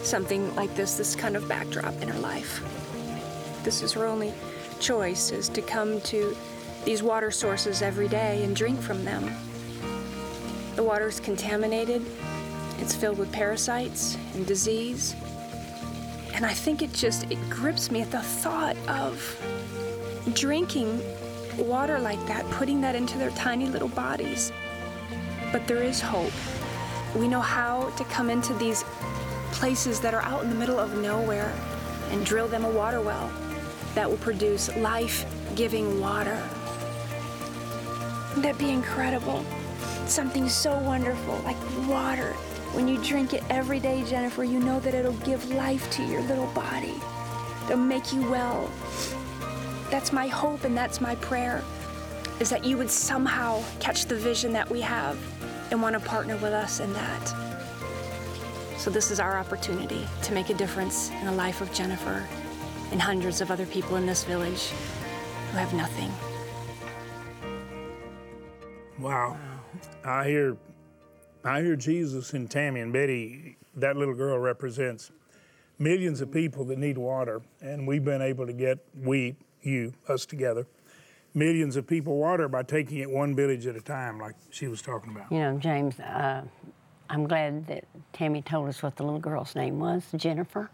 something 0.03 0.53
like 0.55 0.75
this, 0.75 0.95
this 0.95 1.15
kind 1.15 1.37
of 1.37 1.47
backdrop 1.47 1.93
in 2.01 2.09
her 2.09 2.19
life. 2.19 2.61
This 3.63 3.81
is 3.81 3.93
her 3.93 4.05
only 4.05 4.33
choice 4.81 5.31
is 5.31 5.47
to 5.47 5.61
come 5.61 6.01
to 6.01 6.35
these 6.83 7.01
water 7.01 7.31
sources 7.31 7.81
every 7.81 8.09
day 8.09 8.43
and 8.43 8.53
drink 8.57 8.81
from 8.81 9.05
them. 9.05 9.33
The 10.75 10.83
water 10.83 11.07
is 11.07 11.21
contaminated, 11.21 12.05
it's 12.79 12.93
filled 12.93 13.19
with 13.19 13.31
parasites 13.31 14.17
and 14.33 14.45
disease. 14.45 15.15
And 16.35 16.45
I 16.45 16.53
think 16.53 16.81
it 16.81 16.91
just 16.91 17.31
it 17.31 17.39
grips 17.49 17.89
me 17.89 18.01
at 18.01 18.11
the 18.11 18.21
thought 18.21 18.75
of 18.89 19.15
drinking 20.33 21.01
water 21.57 21.97
like 21.97 22.19
that, 22.27 22.43
putting 22.51 22.81
that 22.81 22.93
into 22.93 23.17
their 23.17 23.29
tiny 23.31 23.67
little 23.67 23.87
bodies. 23.87 24.51
But 25.53 25.65
there 25.65 25.81
is 25.81 26.01
hope. 26.01 26.33
We 27.15 27.29
know 27.29 27.39
how 27.39 27.89
to 27.91 28.03
come 28.03 28.29
into 28.29 28.53
these 28.55 28.83
places 29.53 30.01
that 30.01 30.13
are 30.13 30.23
out 30.23 30.43
in 30.43 30.49
the 30.49 30.55
middle 30.55 30.77
of 30.77 30.97
nowhere 30.97 31.53
and 32.11 32.25
drill 32.25 32.49
them 32.49 32.65
a 32.65 32.69
water 32.69 32.99
well 32.99 33.31
that 33.93 34.09
will 34.09 34.17
produce 34.17 34.75
life-giving 34.75 36.01
water. 36.01 36.37
Wouldn't 38.35 38.43
that 38.43 38.57
be 38.57 38.71
incredible? 38.71 39.45
Something 40.05 40.49
so 40.49 40.77
wonderful 40.79 41.39
like 41.45 41.55
water. 41.87 42.35
When 42.73 42.87
you 42.87 42.97
drink 43.03 43.33
it 43.33 43.43
every 43.49 43.79
day, 43.79 44.03
Jennifer, 44.05 44.43
you 44.43 44.59
know 44.59 44.79
that 44.81 44.93
it'll 44.93 45.13
give 45.13 45.49
life 45.51 45.89
to 45.91 46.03
your 46.03 46.21
little 46.23 46.47
body. 46.47 46.95
It'll 47.65 47.77
make 47.77 48.11
you 48.11 48.29
well. 48.29 48.69
That's 49.89 50.11
my 50.11 50.27
hope 50.27 50.63
and 50.63 50.75
that's 50.75 50.99
my 50.99 51.15
prayer 51.15 51.63
is 52.39 52.49
that 52.49 52.65
you 52.65 52.77
would 52.77 52.89
somehow 52.89 53.63
catch 53.79 54.05
the 54.05 54.15
vision 54.15 54.51
that 54.53 54.69
we 54.69 54.81
have 54.81 55.17
and 55.71 55.81
want 55.81 55.93
to 55.93 55.99
partner 55.99 56.35
with 56.37 56.53
us 56.53 56.79
in 56.79 56.91
that. 56.93 57.27
So, 58.77 58.91
this 58.91 59.09
is 59.09 59.19
our 59.19 59.37
opportunity 59.37 60.05
to 60.23 60.33
make 60.33 60.49
a 60.49 60.53
difference 60.53 61.09
in 61.09 61.25
the 61.25 61.31
life 61.31 61.61
of 61.61 61.73
Jennifer 61.73 62.27
and 62.91 63.01
hundreds 63.01 63.41
of 63.41 63.49
other 63.49 63.65
people 63.65 63.95
in 63.95 64.05
this 64.05 64.23
village 64.25 64.69
who 65.51 65.57
have 65.57 65.73
nothing. 65.73 66.11
Wow. 68.99 69.37
I 70.03 70.27
hear 70.27 70.57
I 71.45 71.61
hear 71.61 71.75
Jesus 71.75 72.33
and 72.33 72.49
Tammy 72.49 72.81
and 72.81 72.91
Betty. 72.91 73.57
That 73.75 73.95
little 73.95 74.15
girl 74.15 74.39
represents 74.39 75.11
millions 75.77 76.19
of 76.19 76.31
people 76.31 76.65
that 76.65 76.79
need 76.79 76.97
water, 76.97 77.41
and 77.61 77.85
we've 77.85 78.03
been 78.03 78.21
able 78.21 78.47
to 78.47 78.53
get 78.53 78.79
we, 78.99 79.35
you, 79.61 79.93
us 80.09 80.25
together, 80.25 80.65
millions 81.35 81.75
of 81.75 81.85
people 81.85 82.17
water 82.17 82.47
by 82.47 82.63
taking 82.63 82.97
it 82.97 83.09
one 83.09 83.35
village 83.35 83.67
at 83.67 83.75
a 83.75 83.81
time, 83.81 84.19
like 84.19 84.33
she 84.49 84.67
was 84.67 84.81
talking 84.81 85.11
about. 85.11 85.31
You 85.31 85.39
know, 85.39 85.57
James, 85.59 85.99
uh, 85.99 86.41
I'm 87.11 87.27
glad 87.27 87.67
that 87.67 87.83
Tammy 88.11 88.41
told 88.41 88.67
us 88.67 88.81
what 88.81 88.95
the 88.95 89.03
little 89.03 89.19
girl's 89.19 89.55
name 89.55 89.79
was, 89.79 90.03
Jennifer. 90.15 90.71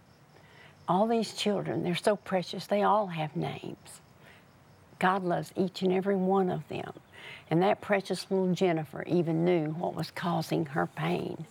All 0.88 1.06
these 1.06 1.34
children, 1.34 1.84
they're 1.84 1.96
so 1.96 2.16
precious. 2.16 2.68
They 2.68 2.84
all 2.84 3.08
have 3.08 3.36
names. 3.36 4.02
God 5.00 5.24
loves 5.24 5.52
each 5.58 5.82
and 5.82 5.92
every 5.92 6.16
one 6.16 6.50
of 6.50 6.66
them. 6.70 6.94
And 7.50 7.62
that 7.62 7.82
precious 7.82 8.26
little 8.30 8.54
Jennifer 8.54 9.04
even 9.08 9.44
knew 9.44 9.72
what 9.72 9.96
was 9.96 10.12
causing 10.12 10.66
her 10.68 10.88
pain. 10.88 11.46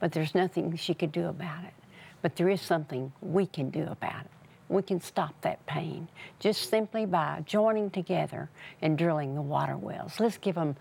But 0.00 0.12
there's 0.12 0.34
nothing 0.34 0.76
she 0.76 0.94
could 0.94 1.12
do 1.12 1.26
about 1.26 1.64
it. 1.64 1.74
But 2.22 2.36
there 2.36 2.48
is 2.48 2.60
something 2.60 3.12
we 3.20 3.46
can 3.46 3.70
do 3.70 3.86
about 3.90 4.24
it. 4.24 4.30
We 4.68 4.82
can 4.82 5.00
stop 5.00 5.34
that 5.42 5.64
pain 5.66 6.08
just 6.40 6.70
simply 6.70 7.04
by 7.06 7.42
joining 7.46 7.90
together 7.90 8.48
and 8.80 8.96
drilling 8.96 9.34
the 9.34 9.42
water 9.42 9.76
wells. 9.76 10.18
Let's 10.18 10.38
give 10.38 10.54
them 10.54 10.76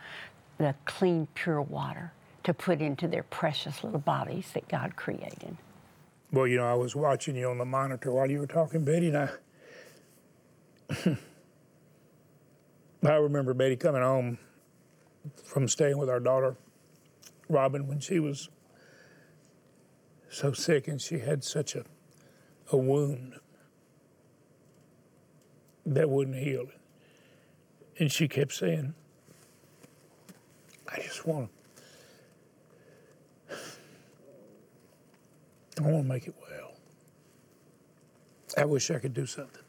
the 0.57 0.75
clean, 0.85 1.27
pure 1.35 1.61
water 1.61 2.13
to 2.43 2.53
put 2.53 2.81
into 2.81 3.07
their 3.07 3.23
precious 3.23 3.83
little 3.83 3.99
bodies 3.99 4.51
that 4.53 4.67
God 4.67 4.95
created. 4.95 5.57
Well, 6.31 6.47
you 6.47 6.57
know, 6.57 6.65
I 6.65 6.73
was 6.73 6.95
watching 6.95 7.35
you 7.35 7.49
on 7.49 7.57
the 7.57 7.65
monitor 7.65 8.11
while 8.11 8.29
you 8.29 8.39
were 8.39 8.47
talking, 8.47 8.83
Betty, 8.83 9.09
and 9.09 9.29
I. 10.89 11.17
I 13.05 13.15
remember 13.15 13.53
Betty 13.53 13.75
coming 13.75 14.01
home 14.01 14.37
from 15.43 15.67
staying 15.67 15.97
with 15.97 16.09
our 16.09 16.21
daughter, 16.21 16.55
Robin, 17.49 17.87
when 17.87 17.99
she 17.99 18.19
was 18.19 18.49
so 20.29 20.53
sick 20.53 20.87
and 20.87 21.01
she 21.01 21.19
had 21.19 21.43
such 21.43 21.75
a, 21.75 21.83
a 22.71 22.77
wound 22.77 23.35
that 25.85 26.09
wouldn't 26.09 26.37
heal. 26.37 26.67
And 27.99 28.11
she 28.11 28.27
kept 28.27 28.53
saying, 28.53 28.95
I 30.87 31.01
just 31.01 31.27
want 31.27 31.49
to. 31.49 31.53
I 35.79 35.81
want 35.81 36.05
to 36.05 36.09
make 36.09 36.27
it 36.27 36.35
well. 36.39 36.73
I 38.57 38.65
wish 38.65 38.91
I 38.91 38.99
could 38.99 39.13
do 39.13 39.25
something. 39.25 39.62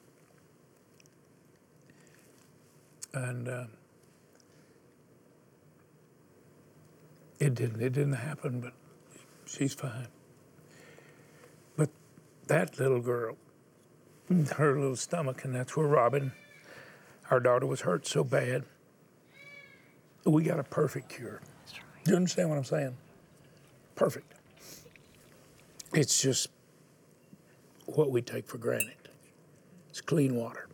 And 3.14 3.48
uh, 3.48 3.64
it 7.38 7.54
didn't. 7.54 7.80
It 7.80 7.92
didn't 7.92 8.14
happen, 8.14 8.60
but 8.60 8.72
she's 9.46 9.72
fine. 9.72 10.08
But 11.76 11.90
that 12.48 12.78
little 12.80 13.00
girl, 13.00 13.36
her 14.56 14.78
little 14.78 14.96
stomach, 14.96 15.44
and 15.44 15.54
that's 15.54 15.76
where 15.76 15.86
Robin, 15.86 16.32
our 17.30 17.38
daughter, 17.38 17.66
was 17.66 17.82
hurt 17.82 18.04
so 18.06 18.24
bad. 18.24 18.64
We 20.24 20.42
got 20.42 20.58
a 20.58 20.64
perfect 20.64 21.08
cure. 21.08 21.40
Do 22.04 22.10
you 22.10 22.16
understand 22.16 22.48
what 22.48 22.58
I'm 22.58 22.64
saying? 22.64 22.96
Perfect. 23.94 24.32
It's 25.92 26.20
just 26.20 26.48
what 27.86 28.10
we 28.10 28.22
take 28.22 28.48
for 28.48 28.58
granted. 28.58 28.96
It's 29.90 30.00
clean 30.00 30.34
water. 30.34 30.66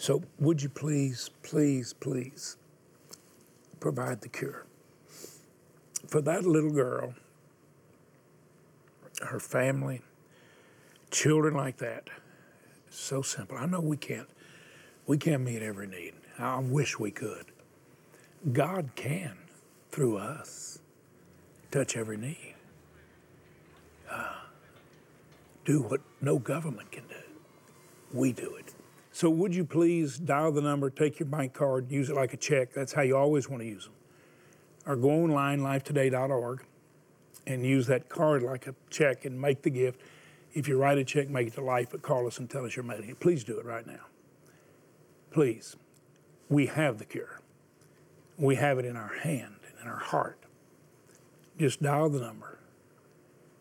So, 0.00 0.22
would 0.38 0.62
you 0.62 0.70
please, 0.70 1.28
please, 1.42 1.92
please 1.92 2.56
provide 3.80 4.22
the 4.22 4.30
cure? 4.30 4.64
For 6.06 6.22
that 6.22 6.46
little 6.46 6.70
girl, 6.70 7.12
her 9.20 9.38
family, 9.38 10.00
children 11.10 11.52
like 11.52 11.76
that, 11.76 12.08
so 12.88 13.20
simple. 13.20 13.58
I 13.58 13.66
know 13.66 13.82
we 13.82 13.98
can't, 13.98 14.26
we 15.06 15.18
can't 15.18 15.42
meet 15.42 15.60
every 15.60 15.86
need. 15.86 16.14
I 16.38 16.60
wish 16.60 16.98
we 16.98 17.10
could. 17.10 17.52
God 18.54 18.92
can, 18.94 19.36
through 19.90 20.16
us, 20.16 20.78
touch 21.70 21.94
every 21.98 22.16
need. 22.16 22.54
Uh, 24.10 24.32
do 25.66 25.82
what 25.82 26.00
no 26.22 26.38
government 26.38 26.90
can 26.90 27.06
do. 27.06 27.22
We 28.14 28.32
do 28.32 28.56
it. 28.56 28.72
So, 29.12 29.28
would 29.28 29.54
you 29.54 29.64
please 29.64 30.18
dial 30.18 30.52
the 30.52 30.60
number, 30.60 30.88
take 30.88 31.18
your 31.18 31.28
bank 31.28 31.52
card, 31.52 31.90
use 31.90 32.10
it 32.10 32.16
like 32.16 32.32
a 32.32 32.36
check? 32.36 32.72
That's 32.72 32.92
how 32.92 33.02
you 33.02 33.16
always 33.16 33.48
want 33.48 33.62
to 33.62 33.68
use 33.68 33.84
them. 33.84 33.94
Or 34.86 34.96
go 34.96 35.10
online, 35.10 35.60
lifetoday.org, 35.60 36.64
and 37.46 37.66
use 37.66 37.86
that 37.88 38.08
card 38.08 38.42
like 38.42 38.66
a 38.66 38.74
check 38.88 39.24
and 39.24 39.40
make 39.40 39.62
the 39.62 39.70
gift. 39.70 40.00
If 40.52 40.68
you 40.68 40.78
write 40.78 40.98
a 40.98 41.04
check, 41.04 41.28
make 41.28 41.48
it 41.48 41.54
to 41.54 41.60
life, 41.60 41.88
but 41.90 42.02
call 42.02 42.26
us 42.26 42.38
and 42.38 42.48
tell 42.48 42.64
us 42.64 42.76
you're 42.76 42.84
making 42.84 43.10
it. 43.10 43.20
Please 43.20 43.44
do 43.44 43.58
it 43.58 43.64
right 43.64 43.86
now. 43.86 44.06
Please. 45.30 45.76
We 46.48 46.66
have 46.66 46.98
the 46.98 47.04
cure. 47.04 47.40
We 48.36 48.56
have 48.56 48.78
it 48.78 48.84
in 48.84 48.96
our 48.96 49.14
hand 49.22 49.54
and 49.68 49.74
in 49.82 49.88
our 49.88 49.98
heart. 49.98 50.38
Just 51.58 51.82
dial 51.82 52.08
the 52.08 52.20
number. 52.20 52.58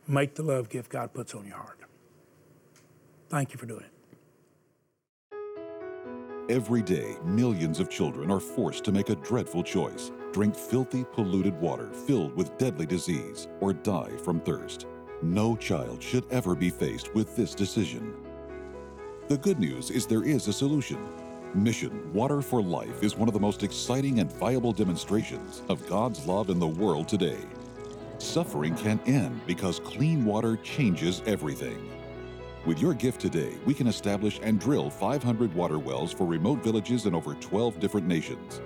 Make 0.07 0.35
the 0.35 0.43
love 0.43 0.69
gift 0.69 0.89
God 0.89 1.13
puts 1.13 1.35
on 1.35 1.45
your 1.45 1.57
heart. 1.57 1.79
Thank 3.29 3.51
you 3.51 3.59
for 3.59 3.67
doing 3.67 3.81
it. 3.81 3.98
Every 6.49 6.81
day, 6.81 7.15
millions 7.23 7.79
of 7.79 7.91
children 7.91 8.31
are 8.31 8.39
forced 8.39 8.83
to 8.85 8.91
make 8.91 9.09
a 9.09 9.15
dreadful 9.17 9.61
choice 9.61 10.11
drink 10.31 10.55
filthy, 10.55 11.05
polluted 11.13 11.53
water 11.61 11.91
filled 11.91 12.35
with 12.35 12.57
deadly 12.57 12.87
disease, 12.87 13.47
or 13.59 13.71
die 13.71 14.09
from 14.23 14.39
thirst. 14.39 14.87
No 15.21 15.55
child 15.55 16.01
should 16.01 16.25
ever 16.31 16.55
be 16.55 16.71
faced 16.71 17.13
with 17.13 17.35
this 17.35 17.53
decision. 17.53 18.15
The 19.27 19.37
good 19.37 19.59
news 19.59 19.91
is 19.91 20.07
there 20.07 20.23
is 20.23 20.47
a 20.47 20.53
solution. 20.53 20.97
Mission 21.53 22.11
Water 22.13 22.41
for 22.41 22.63
Life 22.63 23.03
is 23.03 23.15
one 23.15 23.27
of 23.27 23.35
the 23.35 23.39
most 23.39 23.61
exciting 23.61 24.19
and 24.19 24.31
viable 24.33 24.73
demonstrations 24.73 25.61
of 25.69 25.87
God's 25.87 26.25
love 26.25 26.49
in 26.49 26.57
the 26.57 26.67
world 26.67 27.07
today. 27.07 27.41
Suffering 28.17 28.73
can 28.75 28.99
end 29.05 29.39
because 29.45 29.79
clean 29.79 30.25
water 30.25 30.57
changes 30.57 31.21
everything. 31.27 31.91
With 32.65 32.81
your 32.81 32.93
gift 32.93 33.21
today, 33.21 33.57
we 33.65 33.73
can 33.73 33.87
establish 33.87 34.39
and 34.43 34.59
drill 34.59 34.89
500 34.89 35.53
water 35.53 35.79
wells 35.79 36.11
for 36.11 36.25
remote 36.25 36.61
villages 36.61 37.05
in 37.05 37.15
over 37.15 37.33
12 37.35 37.79
different 37.79 38.05
nations. 38.05 38.59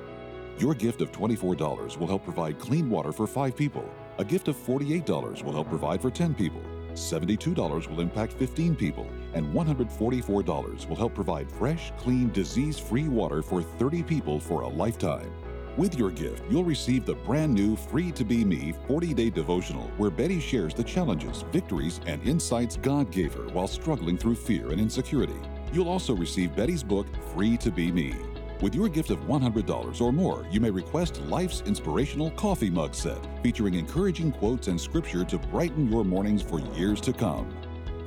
Your 0.58 0.74
gift 0.74 1.02
of 1.02 1.12
$24 1.12 1.98
will 1.98 2.08
help 2.08 2.24
provide 2.24 2.58
clean 2.58 2.90
water 2.90 3.12
for 3.12 3.28
five 3.28 3.56
people. 3.56 3.88
A 4.18 4.26
gift 4.26 4.48
of 4.48 4.56
$48 4.56 5.44
will 5.44 5.54
help 5.54 5.70
provide 5.70 6.02
for 6.02 6.10
10 6.10 6.34
people. 6.34 6.62
$72 6.94 7.88
will 7.88 8.02
impact 8.02 8.34
15 8.34 8.76
people, 8.76 9.08
and 9.36 9.54
$144 9.54 10.88
will 10.90 10.96
help 10.96 11.14
provide 11.14 11.52
fresh, 11.52 11.92
clean, 12.00 12.32
disease 12.32 12.80
free 12.80 13.08
water 13.08 13.44
for 13.44 13.62
30 13.62 14.02
people 14.02 14.40
for 14.40 14.62
a 14.62 14.68
lifetime. 14.68 15.32
With 15.76 15.98
your 15.98 16.12
gift, 16.12 16.44
you'll 16.52 16.64
receive 16.64 17.04
the 17.04 17.16
brand 17.16 17.52
new 17.52 17.76
Free 17.76 18.12
to 18.12 18.24
Be 18.24 18.46
Me 18.46 18.76
40 18.86 19.16
day 19.16 19.32
devotional 19.32 19.90
where 19.98 20.12
Betty 20.12 20.40
shares 20.40 20.76
the 20.76 20.84
challenges, 20.84 21.44
victories, 21.52 22.00
and 22.06 22.22
insights 22.28 22.78
God 22.78 23.10
gave 23.10 23.34
her 23.34 23.48
while 23.48 23.68
struggling 23.68 24.16
through 24.16 24.36
fear 24.36 24.70
and 24.70 24.80
insecurity. 24.80 25.40
You'll 25.72 25.90
also 25.90 26.16
receive 26.16 26.56
Betty's 26.56 26.84
book, 26.84 27.08
Free 27.34 27.58
to 27.58 27.72
Be 27.72 27.92
Me. 27.92 28.14
With 28.62 28.76
your 28.76 28.88
gift 28.88 29.10
of 29.10 29.20
$100 29.22 30.00
or 30.00 30.14
more, 30.14 30.46
you 30.52 30.62
may 30.62 30.70
request 30.70 31.20
Life's 31.24 31.62
Inspirational 31.62 32.30
Coffee 32.32 32.70
Mug 32.70 32.94
Set, 32.94 33.18
featuring 33.42 33.74
encouraging 33.74 34.32
quotes 34.32 34.68
and 34.68 34.80
scripture 34.80 35.26
to 35.26 35.40
brighten 35.40 35.92
your 35.92 36.06
mornings 36.06 36.44
for 36.44 36.60
years 36.60 37.02
to 37.02 37.14
come. 37.14 37.52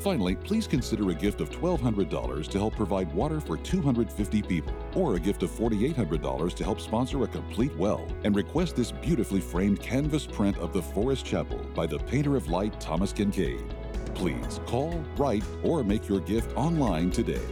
Finally, 0.06 0.36
please 0.36 0.68
consider 0.68 1.10
a 1.10 1.14
gift 1.14 1.40
of 1.40 1.50
$1,200 1.50 2.46
to 2.46 2.58
help 2.58 2.76
provide 2.76 3.12
water 3.12 3.40
for 3.40 3.56
250 3.56 4.40
people, 4.42 4.72
or 4.94 5.16
a 5.16 5.18
gift 5.18 5.42
of 5.42 5.50
$4,800 5.50 6.54
to 6.54 6.62
help 6.62 6.80
sponsor 6.80 7.24
a 7.24 7.26
complete 7.26 7.76
well, 7.76 8.06
and 8.22 8.36
request 8.36 8.76
this 8.76 8.92
beautifully 8.92 9.40
framed 9.40 9.82
canvas 9.82 10.24
print 10.24 10.56
of 10.58 10.72
the 10.72 10.80
Forest 10.80 11.26
Chapel 11.26 11.58
by 11.74 11.86
the 11.86 11.98
painter 11.98 12.36
of 12.36 12.48
light 12.48 12.80
Thomas 12.80 13.12
Kinkade. 13.12 13.68
Please 14.14 14.60
call, 14.64 14.92
write, 15.16 15.42
or 15.64 15.82
make 15.82 16.08
your 16.08 16.20
gift 16.20 16.56
online 16.56 17.10
today. 17.10 17.42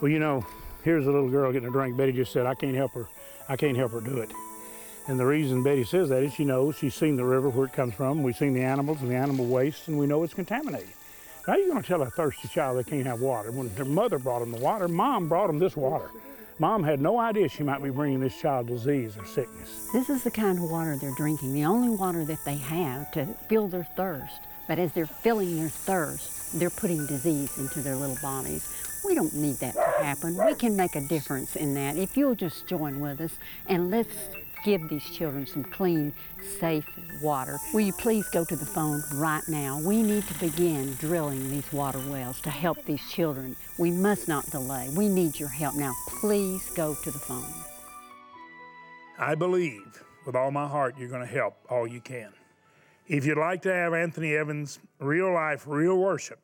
Well, 0.00 0.10
you 0.10 0.18
know, 0.18 0.44
here's 0.82 1.06
a 1.06 1.12
little 1.12 1.30
girl 1.30 1.52
getting 1.52 1.68
a 1.68 1.72
drink. 1.72 1.96
Betty 1.96 2.10
just 2.10 2.32
said, 2.32 2.44
I 2.44 2.56
can't 2.56 2.74
help 2.74 2.92
her. 2.94 3.06
I 3.48 3.54
can't 3.54 3.76
help 3.76 3.92
her 3.92 4.00
do 4.00 4.18
it. 4.18 4.32
And 5.08 5.20
the 5.20 5.26
reason 5.26 5.62
Betty 5.62 5.84
says 5.84 6.08
that 6.08 6.22
is 6.24 6.34
she 6.34 6.44
knows 6.44 6.76
she's 6.76 6.94
seen 6.94 7.16
the 7.16 7.24
river 7.24 7.48
where 7.48 7.66
it 7.66 7.72
comes 7.72 7.94
from. 7.94 8.22
We've 8.22 8.36
seen 8.36 8.54
the 8.54 8.62
animals 8.62 9.02
and 9.02 9.10
the 9.10 9.14
animal 9.14 9.46
waste, 9.46 9.86
and 9.86 9.98
we 9.98 10.06
know 10.06 10.24
it's 10.24 10.34
contaminated. 10.34 10.88
How 11.46 11.52
are 11.52 11.58
you 11.58 11.70
going 11.70 11.80
to 11.80 11.86
tell 11.86 12.02
a 12.02 12.10
thirsty 12.10 12.48
child 12.48 12.76
they 12.76 12.82
can't 12.82 13.06
have 13.06 13.20
water? 13.20 13.52
When 13.52 13.72
their 13.76 13.84
mother 13.84 14.18
brought 14.18 14.40
them 14.40 14.50
the 14.50 14.58
water, 14.58 14.88
mom 14.88 15.28
brought 15.28 15.46
them 15.46 15.60
this 15.60 15.76
water. 15.76 16.10
Mom 16.58 16.82
had 16.82 17.00
no 17.00 17.20
idea 17.20 17.48
she 17.48 17.62
might 17.62 17.82
be 17.82 17.90
bringing 17.90 18.18
this 18.18 18.36
child 18.40 18.66
disease 18.66 19.16
or 19.16 19.24
sickness. 19.24 19.88
This 19.92 20.10
is 20.10 20.24
the 20.24 20.30
kind 20.30 20.58
of 20.58 20.68
water 20.68 20.96
they're 20.96 21.14
drinking, 21.14 21.52
the 21.52 21.66
only 21.66 21.90
water 21.90 22.24
that 22.24 22.44
they 22.44 22.56
have 22.56 23.12
to 23.12 23.26
fill 23.48 23.68
their 23.68 23.84
thirst. 23.84 24.40
But 24.66 24.80
as 24.80 24.92
they're 24.92 25.06
filling 25.06 25.56
their 25.56 25.68
thirst, 25.68 26.58
they're 26.58 26.70
putting 26.70 27.06
disease 27.06 27.56
into 27.58 27.80
their 27.80 27.94
little 27.94 28.18
bodies. 28.20 28.68
We 29.04 29.14
don't 29.14 29.34
need 29.34 29.56
that 29.56 29.74
to 29.74 30.02
happen. 30.02 30.36
We 30.44 30.54
can 30.54 30.76
make 30.76 30.96
a 30.96 31.00
difference 31.00 31.54
in 31.54 31.74
that 31.74 31.96
if 31.96 32.16
you'll 32.16 32.34
just 32.34 32.66
join 32.66 32.98
with 32.98 33.20
us 33.20 33.38
and 33.66 33.90
let's 33.90 34.16
give 34.64 34.88
these 34.88 35.04
children 35.04 35.46
some 35.46 35.64
clean, 35.64 36.12
safe 36.58 36.88
water. 37.22 37.58
Will 37.72 37.80
you 37.80 37.92
please 37.92 38.28
go 38.30 38.44
to 38.44 38.56
the 38.56 38.66
phone 38.66 39.02
right 39.14 39.46
now? 39.48 39.80
We 39.80 40.02
need 40.02 40.26
to 40.28 40.34
begin 40.34 40.94
drilling 40.94 41.50
these 41.50 41.72
water 41.72 42.00
wells 42.08 42.40
to 42.42 42.50
help 42.50 42.84
these 42.84 43.02
children. 43.10 43.56
We 43.78 43.90
must 43.90 44.28
not 44.28 44.46
delay. 44.50 44.90
We 44.96 45.08
need 45.08 45.38
your 45.38 45.48
help 45.48 45.74
now. 45.74 45.92
Please 46.20 46.70
go 46.74 46.94
to 46.94 47.10
the 47.10 47.18
phone. 47.18 47.44
I 49.18 49.34
believe 49.34 50.04
with 50.26 50.36
all 50.36 50.50
my 50.50 50.66
heart 50.66 50.96
you're 50.98 51.08
going 51.08 51.26
to 51.26 51.32
help 51.32 51.54
all 51.70 51.86
you 51.86 52.00
can. 52.00 52.32
If 53.08 53.24
you'd 53.24 53.38
like 53.38 53.62
to 53.62 53.72
have 53.72 53.94
Anthony 53.94 54.34
Evans' 54.34 54.80
real 54.98 55.32
life, 55.32 55.64
real 55.66 55.96
worship, 55.96 56.40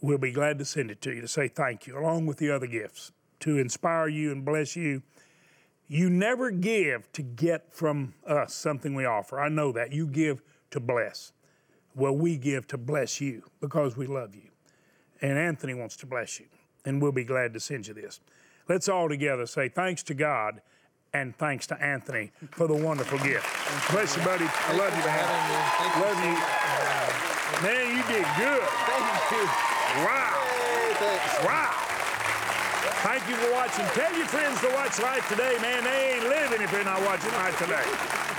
we'll 0.00 0.18
be 0.18 0.32
glad 0.32 0.58
to 0.58 0.64
send 0.64 0.90
it 0.90 1.02
to 1.02 1.12
you 1.14 1.20
to 1.20 1.28
say 1.28 1.48
thank 1.48 1.86
you, 1.86 1.98
along 1.98 2.26
with 2.26 2.38
the 2.38 2.50
other 2.50 2.66
gifts, 2.66 3.12
to 3.40 3.58
inspire 3.58 4.08
you 4.08 4.32
and 4.32 4.44
bless 4.44 4.74
you. 4.74 5.02
You 5.92 6.08
never 6.08 6.50
give 6.50 7.12
to 7.12 7.20
get 7.20 7.70
from 7.70 8.14
us 8.26 8.54
something 8.54 8.94
we 8.94 9.04
offer. 9.04 9.38
I 9.38 9.50
know 9.50 9.72
that. 9.72 9.92
You 9.92 10.06
give 10.06 10.40
to 10.70 10.80
bless. 10.80 11.34
Well, 11.94 12.16
we 12.16 12.38
give 12.38 12.66
to 12.68 12.78
bless 12.78 13.20
you 13.20 13.42
because 13.60 13.94
we 13.94 14.06
love 14.06 14.34
you. 14.34 14.48
And 15.20 15.38
Anthony 15.38 15.74
wants 15.74 15.96
to 15.96 16.06
bless 16.06 16.40
you. 16.40 16.46
And 16.86 17.02
we'll 17.02 17.12
be 17.12 17.24
glad 17.24 17.52
to 17.52 17.60
send 17.60 17.88
you 17.88 17.92
this. 17.92 18.20
Let's 18.70 18.88
all 18.88 19.06
together 19.06 19.44
say 19.44 19.68
thanks 19.68 20.02
to 20.04 20.14
God 20.14 20.62
and 21.12 21.36
thanks 21.36 21.66
to 21.66 21.78
Anthony 21.78 22.32
for 22.52 22.66
the 22.66 22.74
wonderful 22.74 23.18
gift. 23.18 23.44
Bless 23.90 24.16
you, 24.16 24.24
buddy. 24.24 24.46
I 24.48 24.72
love 24.74 24.96
you, 24.96 25.04
man. 25.04 25.28
Thank 25.76 25.94
you. 25.94 26.02
Love 26.08 26.24
you. 26.24 27.68
Man, 27.68 27.96
you 27.98 28.02
did 28.08 28.24
good. 28.40 28.64
Thank 28.88 29.30
you. 29.30 29.44
Wow. 30.08 30.40
Hey. 30.96 31.44
Wow. 31.44 31.82
Thank 33.04 33.28
you 33.28 33.36
for 33.36 33.52
watching. 33.52 33.84
Tell 34.12 34.20
your 34.20 34.28
friends 34.28 34.60
to 34.60 34.68
watch 34.74 35.00
Life 35.00 35.26
Today, 35.30 35.56
man. 35.62 35.84
They 35.84 36.16
ain't 36.16 36.24
living 36.24 36.60
if 36.60 36.70
they're 36.70 36.84
not 36.84 37.00
watching 37.00 37.32
Life 37.32 37.58
Today. 37.58 38.31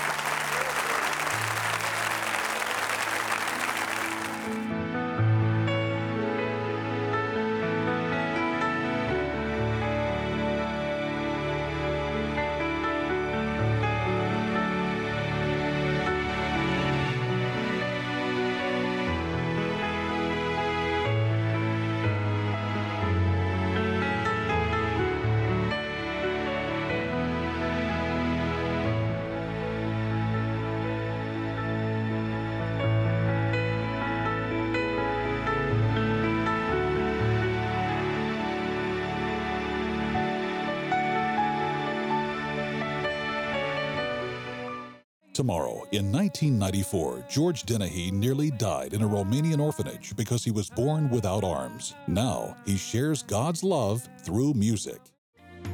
Tomorrow, 45.34 45.88
in 45.91 46.12
1994, 46.12 47.26
George 47.28 47.63
Dennehy 47.63 48.12
nearly 48.12 48.52
died 48.52 48.93
in 48.93 49.02
a 49.02 49.08
Romanian 49.08 49.60
orphanage 49.60 50.15
because 50.15 50.43
he 50.43 50.52
was 50.52 50.69
born 50.69 51.10
without 51.10 51.43
arms. 51.43 51.96
Now, 52.08 52.56
he 52.67 52.78
shares 52.78 53.24
God's 53.24 53.63
love 53.63 54.08
through 54.22 54.54
music. 54.54 55.00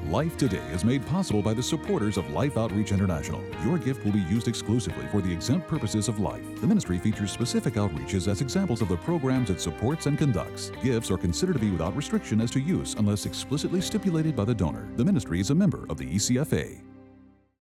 Life 0.08 0.38
Today 0.38 0.65
is 0.72 0.86
made 0.86 1.06
possible 1.06 1.41
by 1.41 1.54
the 1.54 1.62
supporters 1.62 2.15
of 2.15 2.30
Life 2.32 2.58
Outreach 2.58 2.93
International. 2.93 3.43
Your 3.65 3.78
gift 3.78 4.06
will 4.06 4.13
be 4.13 4.19
used 4.19 4.48
exclusively 4.48 5.06
for 5.08 5.19
the 5.19 5.34
exempt 5.34 5.67
purposes 5.67 6.08
of 6.08 6.22
life. 6.22 6.62
The 6.62 6.67
ministry 6.67 6.98
features 6.98 7.32
specific 7.32 7.74
outreaches 7.74 8.30
as 8.30 8.39
examples 8.39 8.82
of 8.82 8.88
the 8.88 8.98
programs 8.98 9.50
it 9.50 9.60
supports 9.60 10.06
and 10.06 10.17
conducts. 10.17 10.72
Gifts 10.82 11.12
are 11.12 11.17
considered 11.17 11.54
to 11.54 11.60
be 11.60 11.72
without 11.72 11.98
restriction 11.98 12.39
as 12.39 12.52
to 12.52 12.62
use 12.62 12.93
unless 12.93 13.26
explicitly 13.26 13.82
stipulated 13.82 14.38
by 14.38 14.45
the 14.45 14.56
donor. 14.56 14.88
The 14.95 15.04
ministry 15.04 15.41
is 15.41 15.50
a 15.50 15.56
member 15.56 15.86
of 15.89 15.98
the 15.98 16.06
ECFA. 16.06 16.88